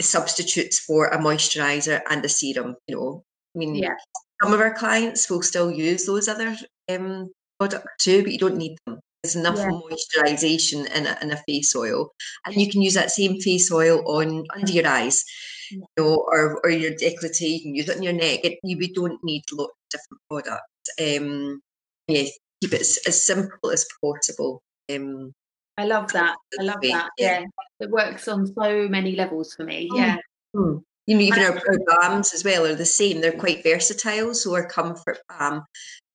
substitutes 0.00 0.78
for 0.78 1.06
a 1.08 1.18
moisturizer 1.18 2.00
and 2.10 2.24
a 2.24 2.28
serum. 2.28 2.76
You 2.86 2.96
know, 2.96 3.22
I 3.54 3.58
mean, 3.58 3.74
yeah. 3.74 3.94
some 4.42 4.52
of 4.52 4.60
our 4.60 4.74
clients 4.74 5.30
will 5.30 5.42
still 5.42 5.70
use 5.70 6.06
those 6.06 6.28
other 6.28 6.56
um, 6.90 7.30
products 7.58 8.04
too, 8.04 8.22
but 8.22 8.32
you 8.32 8.38
don't 8.38 8.56
need 8.56 8.76
them. 8.86 9.00
There's 9.22 9.36
enough 9.36 9.56
yeah. 9.58 9.70
moisturization 9.70 10.88
in 10.94 11.06
a, 11.06 11.18
in 11.22 11.32
a 11.32 11.42
face 11.48 11.74
oil, 11.74 12.12
and 12.46 12.54
you 12.54 12.70
can 12.70 12.82
use 12.82 12.94
that 12.94 13.10
same 13.10 13.40
face 13.40 13.72
oil 13.72 14.02
on 14.06 14.44
under 14.54 14.72
your 14.72 14.86
eyes. 14.86 15.24
You 15.70 15.84
know, 15.98 16.24
or, 16.32 16.60
or 16.64 16.70
your 16.70 16.92
décolleté, 16.92 17.42
you 17.42 17.60
can 17.60 17.74
use 17.74 17.90
it 17.90 17.96
on 17.98 18.02
your 18.02 18.14
neck. 18.14 18.40
It, 18.42 18.58
you, 18.62 18.78
we 18.78 18.90
don't 18.90 19.22
need 19.22 19.42
lots 19.52 19.72
of 19.72 20.00
different 20.00 20.22
products. 20.30 20.64
Um, 20.98 21.60
yes, 22.06 22.30
keep 22.60 22.72
it 22.72 22.80
as, 22.80 23.24
simple 23.24 23.70
as 23.70 23.86
possible. 24.02 24.62
Um, 24.90 25.32
I 25.76 25.84
love 25.84 26.12
that. 26.12 26.36
I 26.58 26.62
love 26.62 26.80
that. 26.82 27.10
Yeah. 27.18 27.44
It 27.80 27.90
works 27.90 28.26
on 28.28 28.46
so 28.46 28.88
many 28.88 29.14
levels 29.14 29.54
for 29.54 29.64
me. 29.64 29.88
Yeah. 29.94 30.16
Mm. 30.54 30.82
You 31.06 31.16
know, 31.16 31.22
even 31.22 31.42
our, 31.42 31.54
our 31.54 31.78
balms 31.86 32.34
as 32.34 32.44
well 32.44 32.66
are 32.66 32.74
the 32.74 32.84
same. 32.84 33.20
They're 33.20 33.32
quite 33.32 33.62
versatile. 33.62 34.34
So 34.34 34.54
our 34.54 34.66
comfort 34.68 35.18
balm, 35.28 35.64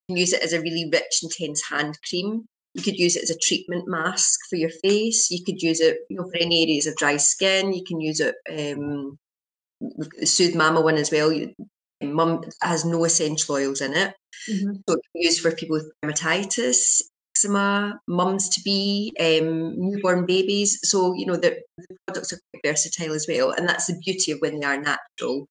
you 0.07 0.15
can 0.15 0.17
use 0.17 0.33
it 0.33 0.43
as 0.43 0.53
a 0.53 0.61
really 0.61 0.89
rich, 0.91 1.21
intense 1.23 1.63
hand 1.67 1.97
cream. 2.07 2.45
You 2.73 2.83
could 2.83 2.97
use 2.97 3.15
it 3.15 3.23
as 3.23 3.29
a 3.29 3.37
treatment 3.37 3.87
mask 3.87 4.39
for 4.49 4.57
your 4.57 4.71
face. 4.83 5.31
You 5.31 5.43
could 5.43 5.61
use 5.61 5.79
it, 5.79 5.99
you 6.09 6.17
know, 6.17 6.29
for 6.29 6.37
any 6.37 6.63
areas 6.63 6.87
of 6.87 6.95
dry 6.95 7.17
skin. 7.17 7.73
You 7.73 7.83
can 7.87 8.01
use 8.01 8.19
it. 8.19 8.35
Um, 8.49 9.17
the 9.79 10.25
Soothe 10.25 10.55
Mama 10.55 10.81
one 10.81 10.95
as 10.95 11.11
well. 11.11 11.31
You, 11.31 11.53
mum 12.03 12.43
has 12.61 12.85
no 12.85 13.05
essential 13.05 13.55
oils 13.55 13.81
in 13.81 13.93
it. 13.93 14.13
Mm-hmm. 14.49 14.73
So 14.87 14.95
it's 14.95 15.07
used 15.13 15.41
for 15.41 15.51
people 15.51 15.77
with 15.77 15.91
dermatitis, 16.03 17.01
eczema, 17.35 17.99
mums 18.07 18.49
to 18.49 18.61
be, 18.61 19.13
um, 19.19 19.73
newborn 19.79 20.25
babies. 20.25 20.79
So, 20.83 21.13
you 21.13 21.25
know, 21.25 21.35
the, 21.35 21.61
the, 21.77 21.97
products 22.07 22.33
are 22.33 22.39
quite 22.51 22.71
versatile 22.71 23.13
as 23.13 23.25
well. 23.27 23.51
And 23.51 23.67
that's 23.67 23.87
the 23.87 23.99
beauty 24.03 24.31
of 24.31 24.39
when 24.39 24.59
they 24.59 24.65
are 24.65 24.77
natural, 24.77 25.47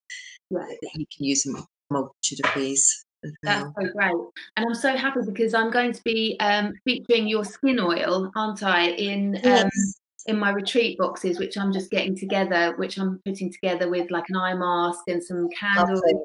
right. 0.50 0.76
that 0.82 0.90
you 0.94 1.06
can 1.16 1.24
use 1.24 1.42
them 1.44 1.56
a 1.56 1.64
multitude 1.90 2.44
of 2.44 2.56
ways. 2.56 3.04
That's 3.42 3.64
so 3.64 3.92
great. 3.92 4.12
And 4.56 4.66
I'm 4.66 4.74
so 4.74 4.96
happy 4.96 5.20
because 5.26 5.54
I'm 5.54 5.70
going 5.70 5.92
to 5.92 6.02
be 6.04 6.36
um, 6.40 6.72
featuring 6.84 7.28
your 7.28 7.44
skin 7.44 7.78
oil, 7.78 8.30
aren't 8.34 8.62
I, 8.62 8.88
in 8.90 9.36
um, 9.36 9.40
yes. 9.44 9.94
in 10.26 10.38
my 10.38 10.50
retreat 10.50 10.98
boxes, 10.98 11.38
which 11.38 11.56
I'm 11.56 11.72
just 11.72 11.90
getting 11.90 12.16
together, 12.16 12.74
which 12.76 12.98
I'm 12.98 13.20
putting 13.24 13.52
together 13.52 13.88
with 13.88 14.10
like 14.10 14.24
an 14.28 14.36
eye 14.36 14.54
mask 14.54 15.02
and 15.06 15.22
some 15.22 15.48
candles 15.50 16.02
Lovely. 16.04 16.24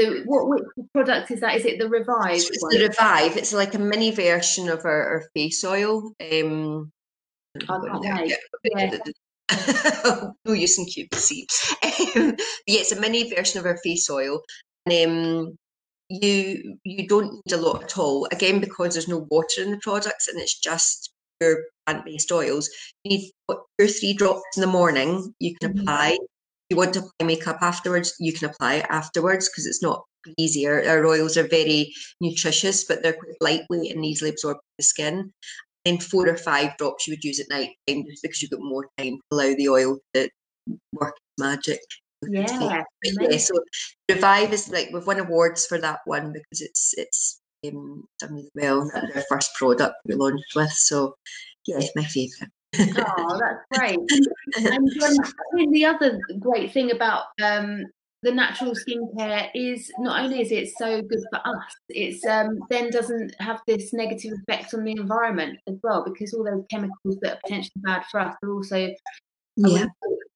So, 0.00 0.22
what 0.24 0.48
which 0.48 0.86
product 0.94 1.30
is 1.30 1.40
that? 1.40 1.56
Is 1.56 1.66
it 1.66 1.78
the 1.78 1.88
Revive? 1.88 2.36
It's 2.36 2.62
one? 2.62 2.72
the 2.72 2.88
Revive. 2.88 3.36
It's 3.36 3.52
like 3.52 3.74
a 3.74 3.78
mini 3.78 4.10
version 4.10 4.68
of 4.68 4.84
our, 4.84 5.08
our 5.08 5.24
face 5.34 5.62
oil. 5.64 6.12
Um, 6.20 6.90
oh, 7.68 8.00
yeah. 8.02 8.98
no 10.44 10.52
use 10.52 10.78
in 10.78 10.86
QVC. 10.86 11.44
Um, 12.16 12.36
yeah, 12.66 12.80
it's 12.80 12.92
a 12.92 13.00
mini 13.00 13.32
version 13.34 13.60
of 13.60 13.66
our 13.66 13.76
face 13.78 14.08
oil. 14.08 14.40
And, 14.86 15.10
um, 15.10 15.58
you 16.08 16.78
you 16.84 17.06
don't 17.06 17.32
need 17.32 17.52
a 17.52 17.56
lot 17.56 17.84
at 17.84 17.98
all. 17.98 18.26
Again, 18.32 18.60
because 18.60 18.94
there's 18.94 19.08
no 19.08 19.26
water 19.30 19.62
in 19.62 19.72
the 19.72 19.80
products 19.82 20.28
and 20.28 20.40
it's 20.40 20.58
just 20.58 21.12
pure 21.40 21.64
plant-based 21.86 22.32
oils. 22.32 22.68
You 23.04 23.18
need 23.18 23.30
two 23.50 23.58
or 23.78 23.86
three 23.86 24.14
drops 24.14 24.56
in 24.56 24.62
the 24.62 24.66
morning. 24.66 25.34
You 25.38 25.56
can 25.60 25.74
mm-hmm. 25.74 25.88
You 26.70 26.76
want 26.76 26.94
to 26.94 27.00
apply 27.00 27.26
makeup 27.26 27.58
afterwards, 27.60 28.14
you 28.20 28.32
can 28.32 28.48
apply 28.48 28.74
it 28.76 28.86
afterwards 28.88 29.48
because 29.48 29.66
it's 29.66 29.82
not 29.82 30.04
easier. 30.38 30.82
Our 30.86 31.04
oils 31.04 31.36
are 31.36 31.48
very 31.48 31.92
nutritious, 32.20 32.84
but 32.84 33.02
they're 33.02 33.14
quite 33.14 33.34
lightweight 33.40 33.94
and 33.94 34.04
easily 34.04 34.30
absorb 34.30 34.58
the 34.78 34.84
skin. 34.84 35.32
And 35.84 36.02
four 36.02 36.28
or 36.28 36.36
five 36.36 36.76
drops 36.76 37.06
you 37.06 37.12
would 37.12 37.24
use 37.24 37.40
at 37.40 37.48
night 37.48 37.70
time 37.88 38.04
just 38.06 38.22
because 38.22 38.40
you've 38.40 38.50
got 38.50 38.60
more 38.60 38.86
time 38.98 39.16
to 39.16 39.22
allow 39.32 39.54
the 39.54 39.68
oil 39.68 39.98
to 40.14 40.28
work 40.92 41.16
magic. 41.38 41.80
Yeah. 42.22 42.84
yeah. 43.02 43.36
So 43.38 43.54
Revive 44.10 44.52
is 44.52 44.68
like 44.68 44.90
we've 44.92 45.06
won 45.06 45.20
awards 45.20 45.66
for 45.66 45.78
that 45.78 46.00
one 46.04 46.32
because 46.34 46.60
it's 46.60 46.94
it's 46.98 47.40
um, 47.66 48.04
done 48.18 48.34
really 48.34 48.50
well. 48.54 48.90
That's 48.92 49.16
our 49.16 49.22
first 49.22 49.54
product 49.54 49.94
we 50.04 50.14
launched 50.14 50.54
with. 50.54 50.70
So 50.70 51.14
yeah, 51.66 51.78
it's 51.78 51.96
my 51.96 52.04
favourite 52.04 52.52
oh, 52.78 53.40
that's 53.40 53.64
great. 53.78 53.98
and 54.56 54.68
um, 54.68 55.72
the 55.72 55.84
other 55.84 56.20
great 56.38 56.72
thing 56.72 56.90
about 56.90 57.24
um, 57.42 57.84
the 58.22 58.32
natural 58.32 58.72
skincare 58.74 59.48
is 59.54 59.90
not 59.98 60.22
only 60.22 60.42
is 60.42 60.52
it 60.52 60.68
so 60.78 61.00
good 61.02 61.22
for 61.32 61.38
us, 61.38 61.64
it's 61.88 62.24
um, 62.26 62.58
then 62.68 62.90
doesn't 62.90 63.34
have 63.40 63.60
this 63.66 63.92
negative 63.92 64.32
effect 64.42 64.74
on 64.74 64.84
the 64.84 64.92
environment 64.92 65.58
as 65.66 65.76
well 65.82 66.04
because 66.04 66.34
all 66.34 66.44
those 66.44 66.64
chemicals 66.70 67.16
that 67.22 67.34
are 67.34 67.40
potentially 67.42 67.72
bad 67.76 68.02
for 68.10 68.20
us 68.20 68.34
are 68.42 68.52
also 68.52 68.92
yeah. 69.56 69.86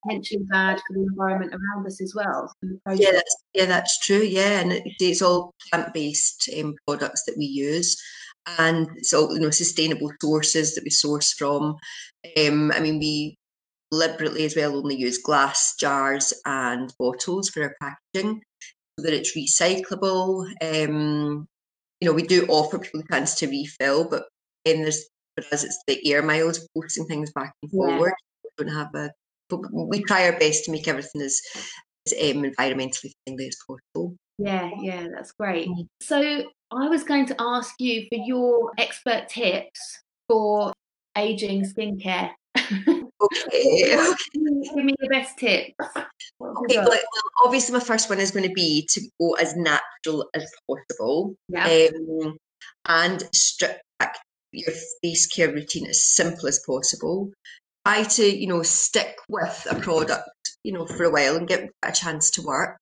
potentially 0.03 0.45
bad 0.49 0.79
for 0.79 0.95
the 0.95 1.03
environment 1.03 1.53
around 1.53 1.87
us 1.87 2.00
as 2.00 2.14
well. 2.14 2.50
Yeah, 2.95 3.12
that's 3.12 3.37
yeah, 3.53 3.67
that's 3.67 3.99
true. 4.00 4.23
Yeah, 4.23 4.61
and 4.61 4.73
it, 4.73 4.85
it's 4.99 5.23
all 5.23 5.55
plant-based 5.71 6.50
um, 6.59 6.75
products 6.87 7.25
that 7.26 7.37
we 7.37 7.45
use 7.45 7.97
and 8.59 8.89
so 9.03 9.33
you 9.33 9.41
know 9.41 9.51
sustainable 9.51 10.11
sources 10.21 10.75
that 10.75 10.85
we 10.85 10.91
source 10.91 11.33
from. 11.33 11.77
Um, 12.37 12.73
I 12.73 12.81
mean, 12.81 12.99
we 12.99 13.37
deliberately 13.91 14.45
as 14.45 14.57
well 14.57 14.77
only 14.77 14.97
use 14.97 15.19
glass 15.19 15.75
jars 15.79 16.33
and 16.45 16.93
bottles 16.99 17.49
for 17.49 17.63
our 17.63 17.75
packaging 17.81 18.43
so 18.99 19.05
that 19.05 19.15
it's 19.15 19.37
recyclable. 19.37 20.47
Um, 20.63 21.47
you 22.01 22.09
know, 22.09 22.15
we 22.15 22.23
do 22.23 22.47
offer 22.49 22.79
people 22.79 23.01
the 23.01 23.15
chance 23.15 23.35
to 23.37 23.47
refill, 23.47 24.09
but 24.09 24.25
then 24.65 24.83
there's 24.83 25.05
for 25.37 25.45
us 25.53 25.65
it's 25.65 25.83
the 25.87 26.13
air 26.13 26.23
miles 26.23 26.67
posting 26.77 27.07
things 27.07 27.33
back 27.33 27.53
and 27.63 27.71
forward. 27.71 28.13
Yeah. 28.45 28.51
We 28.59 28.65
don't 28.65 28.77
have 28.77 28.95
a 28.95 29.11
but 29.51 29.61
we 29.73 30.03
try 30.03 30.27
our 30.27 30.39
best 30.39 30.65
to 30.65 30.73
make 30.73 30.89
everything 30.89 31.21
as, 31.21 31.41
as 32.07 32.13
um, 32.15 32.43
environmentally 32.43 33.11
friendly 33.27 33.49
as 33.49 33.57
possible. 33.67 34.17
Yeah, 34.39 34.71
yeah, 34.81 35.07
that's 35.15 35.33
great. 35.33 35.69
Mm. 35.69 35.87
So 36.01 36.45
I 36.75 36.88
was 36.88 37.04
going 37.04 37.26
to 37.26 37.37
ask 37.38 37.75
you 37.78 38.07
for 38.09 38.19
your 38.25 38.73
expert 38.78 39.28
tips 39.28 40.02
for 40.28 40.73
aging 41.16 41.64
skincare. 41.64 42.31
okay, 42.57 43.00
okay. 43.21 44.16
Give 44.35 44.85
me 44.85 44.95
the 44.99 45.09
best 45.09 45.38
tips. 45.38 45.75
Okay, 46.40 46.78
well, 46.78 46.99
obviously 47.45 47.73
my 47.73 47.81
first 47.81 48.11
one 48.11 48.19
is 48.19 48.31
going 48.31 48.49
to 48.49 48.54
be 48.54 48.87
to 48.90 49.00
go 49.21 49.35
as 49.35 49.57
natural 49.57 50.28
as 50.35 50.50
possible. 50.69 51.35
Yeah. 51.49 51.88
Um, 51.95 52.37
and 52.87 53.23
strip 53.33 53.81
back 53.99 54.16
your 54.52 54.73
face 55.02 55.26
care 55.26 55.52
routine 55.52 55.87
as 55.87 56.04
simple 56.04 56.49
as 56.49 56.61
possible. 56.66 57.31
Try 57.87 58.02
to, 58.02 58.25
you 58.25 58.47
know, 58.47 58.62
stick 58.62 59.16
with 59.28 59.66
a 59.71 59.76
product, 59.76 60.31
you 60.62 60.73
know, 60.73 60.87
for 60.87 61.04
a 61.04 61.11
while 61.11 61.37
and 61.37 61.47
get 61.47 61.71
a 61.83 61.93
chance 61.93 62.31
to 62.33 62.43
work. 62.43 62.78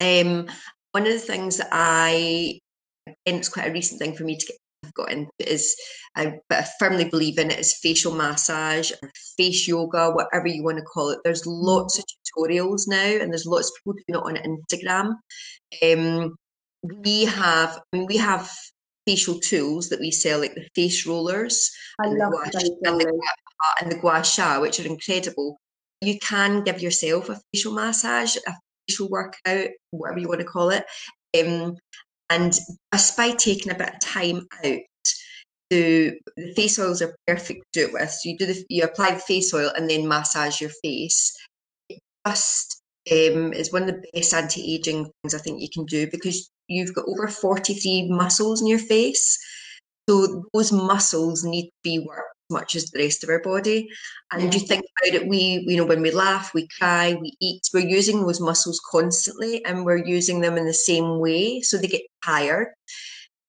Um, 0.00 0.48
one 0.92 1.06
of 1.06 1.12
the 1.12 1.18
things 1.18 1.58
that 1.58 1.68
I, 1.72 2.58
and 3.06 3.36
it's 3.36 3.48
quite 3.48 3.68
a 3.68 3.72
recent 3.72 4.00
thing 4.00 4.14
for 4.14 4.24
me 4.24 4.36
to 4.36 4.46
get 4.46 4.56
I've 4.84 4.94
got 4.94 5.10
into 5.10 5.30
is, 5.40 5.74
I, 6.14 6.38
but 6.48 6.60
I 6.60 6.66
firmly 6.78 7.08
believe 7.08 7.38
in 7.38 7.50
it, 7.50 7.58
is 7.58 7.78
facial 7.82 8.14
massage 8.14 8.92
or 9.02 9.10
face 9.36 9.66
yoga, 9.66 10.12
whatever 10.12 10.46
you 10.46 10.62
want 10.62 10.78
to 10.78 10.84
call 10.84 11.10
it. 11.10 11.18
There's 11.24 11.44
lots 11.46 11.98
of 11.98 12.04
tutorials 12.04 12.82
now, 12.86 13.20
and 13.20 13.32
there's 13.32 13.44
lots 13.44 13.68
of 13.68 13.74
people 13.76 13.94
doing 14.22 14.36
it 14.36 14.46
on 14.46 14.56
Instagram. 14.70 15.16
Um, 15.82 16.36
we 17.02 17.24
have, 17.24 17.80
I 17.92 17.96
mean, 17.96 18.06
we 18.06 18.16
have 18.18 18.48
facial 19.04 19.40
tools 19.40 19.88
that 19.88 20.00
we 20.00 20.12
sell, 20.12 20.38
like 20.38 20.54
the 20.54 20.68
face 20.76 21.06
rollers 21.06 21.70
I 22.00 22.06
and, 22.06 22.18
love 22.18 22.30
the 22.30 22.76
gua, 22.82 22.92
and, 22.92 23.00
the, 23.00 23.22
and 23.82 23.92
the 23.92 23.96
gua 23.96 24.22
sha, 24.22 24.60
which 24.60 24.78
are 24.78 24.86
incredible. 24.86 25.58
You 26.00 26.18
can 26.20 26.62
give 26.62 26.80
yourself 26.80 27.28
a 27.28 27.40
facial 27.52 27.72
massage, 27.72 28.36
a 28.36 28.54
facial 28.88 29.08
workout, 29.08 29.68
whatever 29.90 30.18
you 30.18 30.28
want 30.28 30.40
to 30.40 30.46
call 30.46 30.70
it. 30.70 30.84
Um, 31.38 31.76
and 32.30 32.52
just 32.92 33.16
by 33.16 33.30
taking 33.30 33.72
a 33.72 33.74
bit 33.74 33.94
of 33.94 34.00
time 34.00 34.46
out 34.64 34.78
to 35.70 36.16
the 36.36 36.52
face 36.54 36.78
oils 36.78 37.02
are 37.02 37.14
perfect 37.26 37.64
to 37.72 37.80
do 37.80 37.86
it 37.86 37.92
with. 37.92 38.10
So 38.10 38.28
you 38.28 38.38
do 38.38 38.46
the 38.46 38.64
you 38.68 38.84
apply 38.84 39.12
the 39.12 39.20
face 39.20 39.52
oil 39.52 39.70
and 39.76 39.88
then 39.88 40.08
massage 40.08 40.60
your 40.60 40.70
face. 40.82 41.36
It 41.88 42.00
just 42.26 42.82
um, 43.10 43.52
is 43.52 43.72
one 43.72 43.82
of 43.82 43.88
the 43.88 44.02
best 44.12 44.34
anti-aging 44.34 45.10
things 45.22 45.34
I 45.34 45.38
think 45.38 45.60
you 45.60 45.68
can 45.72 45.84
do 45.86 46.10
because 46.10 46.50
you've 46.68 46.94
got 46.94 47.06
over 47.06 47.28
43 47.28 48.08
muscles 48.10 48.60
in 48.60 48.66
your 48.66 48.78
face. 48.78 49.38
So 50.08 50.44
those 50.52 50.72
muscles 50.72 51.44
need 51.44 51.64
to 51.64 51.72
be 51.82 51.98
worked 51.98 52.37
much 52.50 52.76
as 52.76 52.86
the 52.86 52.98
rest 52.98 53.22
of 53.22 53.30
our 53.30 53.40
body. 53.40 53.88
And 54.32 54.42
yeah. 54.42 54.50
you 54.50 54.66
think 54.66 54.84
about 54.84 55.20
it, 55.20 55.28
we, 55.28 55.64
you 55.66 55.76
know, 55.76 55.84
when 55.84 56.02
we 56.02 56.10
laugh, 56.10 56.54
we 56.54 56.68
cry, 56.78 57.14
we 57.14 57.36
eat, 57.40 57.62
we're 57.72 57.86
using 57.86 58.22
those 58.22 58.40
muscles 58.40 58.80
constantly 58.90 59.64
and 59.64 59.84
we're 59.84 60.04
using 60.04 60.40
them 60.40 60.56
in 60.56 60.66
the 60.66 60.74
same 60.74 61.18
way. 61.18 61.60
So 61.60 61.76
they 61.76 61.88
get 61.88 62.02
tired. 62.24 62.68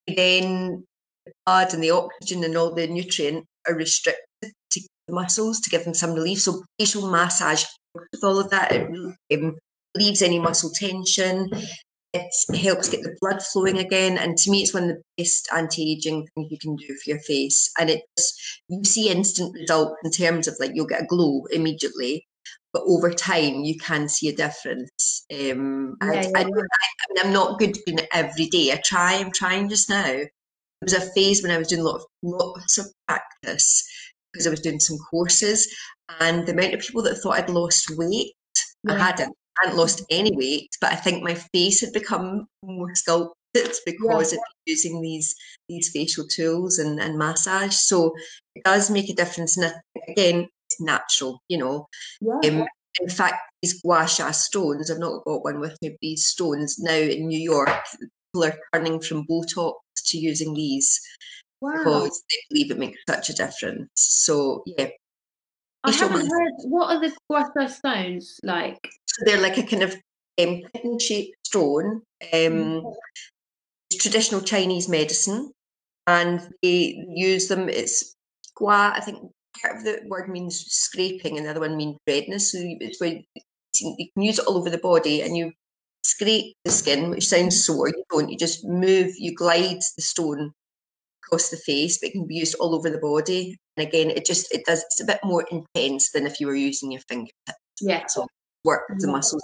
Then 0.08 0.84
the 1.26 1.32
blood 1.46 1.74
and 1.74 1.84
the 1.84 1.92
oxygen 1.92 2.44
and 2.44 2.58
all 2.58 2.74
the 2.74 2.88
nutrient 2.88 3.46
are 3.68 3.76
restricted 3.76 4.54
to 4.72 4.82
the 5.08 5.14
muscles 5.14 5.60
to 5.62 5.70
give 5.70 5.84
them 5.84 5.94
some 5.94 6.14
relief. 6.14 6.42
So 6.42 6.64
facial 6.78 7.10
massage 7.10 7.66
with 7.94 8.24
all 8.24 8.40
of 8.40 8.50
that, 8.52 8.72
it 8.72 9.44
um, 9.44 9.58
leaves 9.96 10.22
any 10.22 10.40
muscle 10.40 10.70
tension 10.70 11.50
it 12.14 12.58
helps 12.58 12.90
get 12.90 13.04
the 13.04 13.16
blood 13.22 13.42
flowing 13.42 13.78
again. 13.78 14.18
And 14.18 14.38
to 14.38 14.52
me, 14.52 14.62
it's 14.62 14.74
one 14.74 14.84
of 14.84 14.90
the 14.90 15.02
best 15.18 15.48
anti-aging 15.54 16.28
things 16.34 16.48
you 16.52 16.58
can 16.58 16.76
do 16.76 16.88
for 16.88 17.10
your 17.10 17.20
face. 17.20 17.72
And 17.78 17.90
it's 17.90 18.62
you 18.68 18.84
see 18.84 19.10
instant 19.10 19.54
results 19.54 19.96
in 20.04 20.12
terms 20.12 20.48
of 20.48 20.56
like 20.60 20.72
you'll 20.74 20.88
get 20.88 21.04
a 21.04 21.08
glow 21.08 21.44
immediately, 21.52 22.26
but 22.74 22.84
over 22.88 23.12
time 23.12 23.64
you 23.64 23.78
can 23.78 24.10
see 24.10 24.30
a 24.30 24.36
difference. 24.36 25.26
Um, 25.32 25.98
yeah, 26.02 26.14
yeah, 26.14 26.32
I, 26.36 26.42
I, 26.42 27.26
am 27.26 27.34
not 27.34 27.60
good 27.60 27.78
doing 27.86 28.00
it 28.00 28.10
every 28.12 28.48
day. 28.48 28.72
I 28.72 28.82
try. 28.84 29.16
I'm 29.16 29.32
trying 29.32 29.70
just 29.70 29.90
now. 29.90 30.04
There 30.04 30.30
was 30.82 30.94
a 30.94 31.12
phase 31.12 31.44
when 31.44 31.52
I 31.52 31.58
was 31.58 31.68
doing 31.68 31.82
a 31.82 31.86
lot 31.86 31.96
of 31.96 32.06
lots 32.24 32.78
of 32.78 32.88
practice 33.08 33.84
because 34.32 34.48
I 34.48 34.52
was 34.52 34.62
doing 34.62 34.80
some 34.80 34.98
courses, 34.98 35.68
and 36.20 36.48
the 36.48 36.54
amount 36.54 36.74
of 36.74 36.80
people 36.80 37.04
that 37.04 37.16
thought 37.16 37.38
I'd 37.38 37.50
lost 37.50 37.98
weight, 37.98 38.34
I 38.88 38.98
hadn't 38.98 39.36
hadn't 39.62 39.78
lost 39.78 40.04
any 40.10 40.36
weight, 40.36 40.70
but 40.82 40.92
I 40.92 40.96
think 40.96 41.24
my 41.24 41.36
face 41.36 41.82
had 41.82 41.94
become 41.94 42.48
more 42.64 42.94
sculpted 42.96 43.36
because 43.86 44.34
yeah. 44.34 44.40
of 44.40 44.44
using 44.66 45.02
these 45.02 45.36
these 45.68 45.90
facial 45.90 46.26
tools 46.28 46.80
and, 46.80 47.00
and 47.00 47.18
massage. 47.18 47.76
So 47.76 48.14
it 48.56 48.64
does 48.64 48.90
make 48.90 49.10
a 49.10 49.16
difference. 49.16 49.58
And 49.58 49.74
again, 50.08 50.48
it's 50.68 50.82
natural, 50.82 51.42
you 51.48 51.58
know. 51.58 51.88
Yeah. 52.22 52.62
Um, 52.62 52.68
in 53.02 53.10
fact, 53.10 53.36
these 53.62 53.82
gua 53.82 54.08
sha 54.08 54.32
stones, 54.32 54.90
I've 54.90 55.00
not 55.00 55.24
got 55.26 55.44
one 55.44 55.60
with 55.60 55.78
me, 55.82 55.98
these 56.02 56.26
stones 56.26 56.80
now 56.80 56.94
in 56.94 57.28
New 57.28 57.40
York, 57.40 57.70
people 58.34 58.46
are 58.46 58.58
turning 58.74 59.00
from 59.00 59.26
Botox 59.28 59.74
to 60.08 60.18
using 60.18 60.54
these 60.54 61.00
wow. 61.62 61.78
because 61.78 62.24
they 62.30 62.38
believe 62.50 62.72
it 62.72 62.80
makes 62.80 63.00
such 63.08 63.30
a 63.30 63.34
difference. 63.34 63.90
So 63.96 64.64
yeah, 64.66 64.90
I 65.84 65.92
haven't 65.92 66.28
heard. 66.30 66.54
What 66.66 66.96
are 66.96 67.00
the 67.00 67.16
gua 67.30 67.50
sha 67.58 67.68
stones 67.68 68.40
like? 68.44 68.80
So 69.20 69.26
they're 69.26 69.42
like 69.42 69.58
a 69.58 69.64
kind 69.64 69.84
of 69.84 69.94
um, 70.42 70.62
kidney 70.74 71.00
shaped 71.00 71.36
stone. 71.46 72.02
Um, 72.34 72.84
mm. 72.84 72.94
traditional 74.00 74.42
Chinese 74.42 74.88
medicine, 74.88 75.52
and 76.08 76.42
they 76.64 77.04
use 77.10 77.48
them. 77.48 77.68
It's 77.68 78.16
gua. 78.56 78.94
I 78.96 79.02
think 79.02 79.20
part 79.62 79.78
of 79.78 79.84
the 79.84 80.02
word 80.08 80.30
means 80.30 80.64
scraping, 80.68 81.38
and 81.38 81.46
the 81.46 81.52
other 81.52 81.60
one 81.60 81.76
means 81.76 81.98
redness. 82.08 82.54
So 82.54 82.60
it's 82.62 83.02
where 83.02 83.20
you 83.76 84.08
can 84.14 84.24
use 84.24 84.40
it 84.40 84.46
all 84.46 84.58
over 84.58 84.70
the 84.70 84.78
body, 84.78 85.22
and 85.22 85.36
you 85.36 85.52
scrape 86.04 86.56
the 86.64 86.72
skin, 86.72 87.10
which 87.10 87.28
sounds 87.28 87.66
sore. 87.66 87.90
You 87.90 88.04
don't. 88.10 88.30
You 88.30 88.38
just 88.38 88.66
move. 88.66 89.14
You 89.18 89.36
glide 89.36 89.82
the 89.98 90.02
stone 90.02 90.54
across 91.26 91.50
the 91.50 91.58
face, 91.58 91.98
but 92.00 92.10
it 92.10 92.14
can 92.14 92.28
be 92.28 92.36
used 92.36 92.56
all 92.56 92.74
over 92.74 92.90
the 92.90 93.00
body. 93.00 93.58
And 93.76 93.86
again, 93.86 94.10
it 94.10 94.26
just 94.26 94.54
it 94.54 94.66
does 94.66 94.84
it's 94.84 95.02
a 95.02 95.06
bit 95.06 95.20
more 95.24 95.46
intense 95.52 96.12
than 96.12 96.26
if 96.26 96.40
you 96.40 96.48
were 96.48 96.56
using 96.56 96.92
your 96.92 97.02
fingertips. 97.10 97.60
Yeah. 97.82 98.06
So 98.08 98.28
work 98.64 98.84
the 99.00 99.08
muscles 99.08 99.42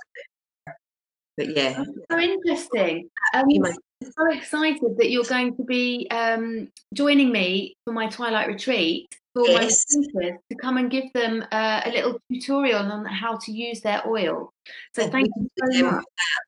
But 1.38 1.56
yeah. 1.56 1.84
so 2.12 2.20
interesting. 2.20 3.10
Um, 3.34 3.46
I'm 3.64 3.76
so 4.04 4.32
excited 4.32 4.98
that 4.98 5.10
you're 5.10 5.24
going 5.24 5.56
to 5.58 5.64
be 5.64 6.08
um, 6.12 6.70
joining 6.94 7.32
me 7.32 7.76
for 7.86 7.94
my 7.94 8.08
Twilight 8.08 8.48
retreat 8.48 9.08
for 9.36 9.46
yes. 9.48 9.62
my 9.62 9.68
students 9.68 10.44
to 10.50 10.56
come 10.56 10.78
and 10.78 10.90
give 10.90 11.12
them 11.14 11.44
uh, 11.52 11.82
a 11.84 11.90
little 11.90 12.18
tutorial 12.32 12.80
on 12.80 13.06
how 13.06 13.38
to 13.38 13.52
use 13.52 13.82
their 13.82 14.02
oil. 14.08 14.54
So 14.96 15.10
thank 15.10 15.28
you 15.36 15.50
so 15.74 15.92
much. 15.92 16.04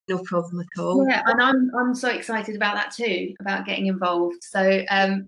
No 0.08 0.20
problem 0.24 0.62
at 0.62 0.82
all. 0.82 1.06
Yeah, 1.08 1.22
and 1.26 1.42
I'm 1.42 1.70
I'm 1.78 1.94
so 1.94 2.10
excited 2.10 2.56
about 2.56 2.76
that 2.76 2.94
too, 2.94 3.36
about 3.42 3.66
getting 3.66 3.88
involved. 3.88 4.38
So 4.42 4.84
um, 4.90 5.28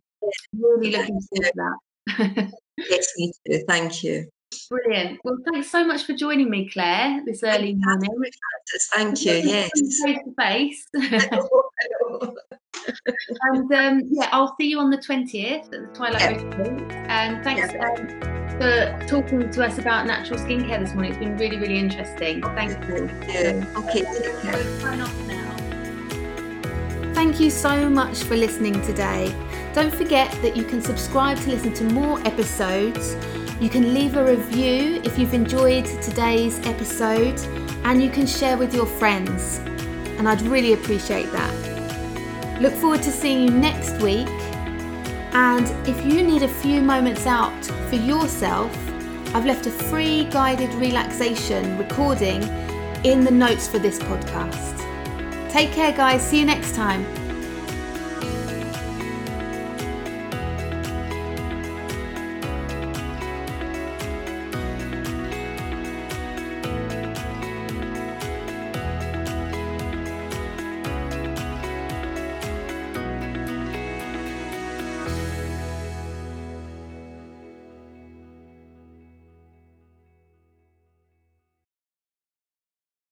really 0.58 0.91
looking 0.91 1.19
forward 1.19 1.52
to 1.52 1.75
that. 2.08 2.52
yes, 2.78 3.08
me 3.17 3.34
too. 3.45 3.63
Thank 3.67 4.04
you. 4.04 4.30
Brilliant. 4.69 5.19
Well, 5.23 5.38
thanks 5.51 5.69
so 5.71 5.84
much 5.84 6.03
for 6.03 6.13
joining 6.13 6.49
me, 6.49 6.69
Claire, 6.69 7.23
this 7.25 7.41
early 7.43 7.75
morning. 7.75 8.12
Thank 8.93 9.25
you. 9.25 9.34
Yes. 9.34 9.71
Face 10.03 10.19
to 10.25 10.34
face. 10.38 10.88
and 13.41 13.73
um, 13.73 14.03
yeah, 14.12 14.29
I'll 14.32 14.55
see 14.60 14.69
you 14.69 14.79
on 14.79 14.91
the 14.91 14.97
20th 14.97 15.65
at 15.65 15.71
the 15.71 15.89
Twilight 15.93 16.41
yep. 16.41 16.60
And 17.10 17.43
thanks 17.43 17.73
yep. 17.73 17.99
um, 17.99 18.08
for 18.60 19.08
talking 19.08 19.49
to 19.49 19.65
us 19.65 19.79
about 19.79 20.05
natural 20.05 20.39
skincare 20.39 20.79
this 20.79 20.93
morning. 20.93 21.13
It's 21.13 21.19
been 21.19 21.36
really, 21.38 21.58
really 21.58 21.79
interesting. 21.79 22.43
Thank 22.43 22.77
you. 22.89 23.10
Yeah. 23.27 23.65
Okay, 23.77 24.03
Sign 24.79 25.01
off 25.01 25.27
now. 25.27 25.55
Thank 27.15 27.39
you 27.39 27.49
so 27.49 27.89
much 27.89 28.23
for 28.23 28.38
listening 28.38 28.79
today. 28.84 29.36
Don't 29.73 29.93
forget 29.93 30.32
that 30.43 30.55
you 30.55 30.63
can 30.63 30.79
subscribe 30.82 31.38
to 31.39 31.49
listen 31.49 31.73
to 31.73 31.84
more 31.86 32.19
episodes. 32.27 33.15
You 33.59 33.69
can 33.69 33.93
leave 33.93 34.15
a 34.15 34.23
review 34.23 35.01
if 35.03 35.19
you've 35.19 35.33
enjoyed 35.33 35.83
today's 36.01 36.59
episode, 36.65 37.37
and 37.83 38.01
you 38.01 38.09
can 38.09 38.25
share 38.25 38.57
with 38.57 38.73
your 38.73 38.85
friends. 38.85 39.57
And 40.17 40.29
I'd 40.29 40.41
really 40.43 40.71
appreciate 40.71 41.29
that. 41.33 42.61
Look 42.61 42.73
forward 42.73 43.01
to 43.03 43.11
seeing 43.11 43.43
you 43.43 43.51
next 43.51 44.01
week. 44.01 44.29
And 45.33 45.67
if 45.87 46.05
you 46.05 46.23
need 46.23 46.43
a 46.43 46.47
few 46.47 46.81
moments 46.81 47.25
out 47.25 47.65
for 47.89 47.95
yourself, 47.95 48.71
I've 49.35 49.45
left 49.45 49.65
a 49.65 49.71
free 49.71 50.23
guided 50.25 50.73
relaxation 50.75 51.77
recording 51.77 52.41
in 53.03 53.25
the 53.25 53.31
notes 53.31 53.67
for 53.67 53.79
this 53.79 53.99
podcast. 53.99 54.79
Take 55.51 55.73
care, 55.73 55.91
guys. 55.91 56.21
See 56.21 56.39
you 56.39 56.45
next 56.45 56.75
time. 56.75 57.05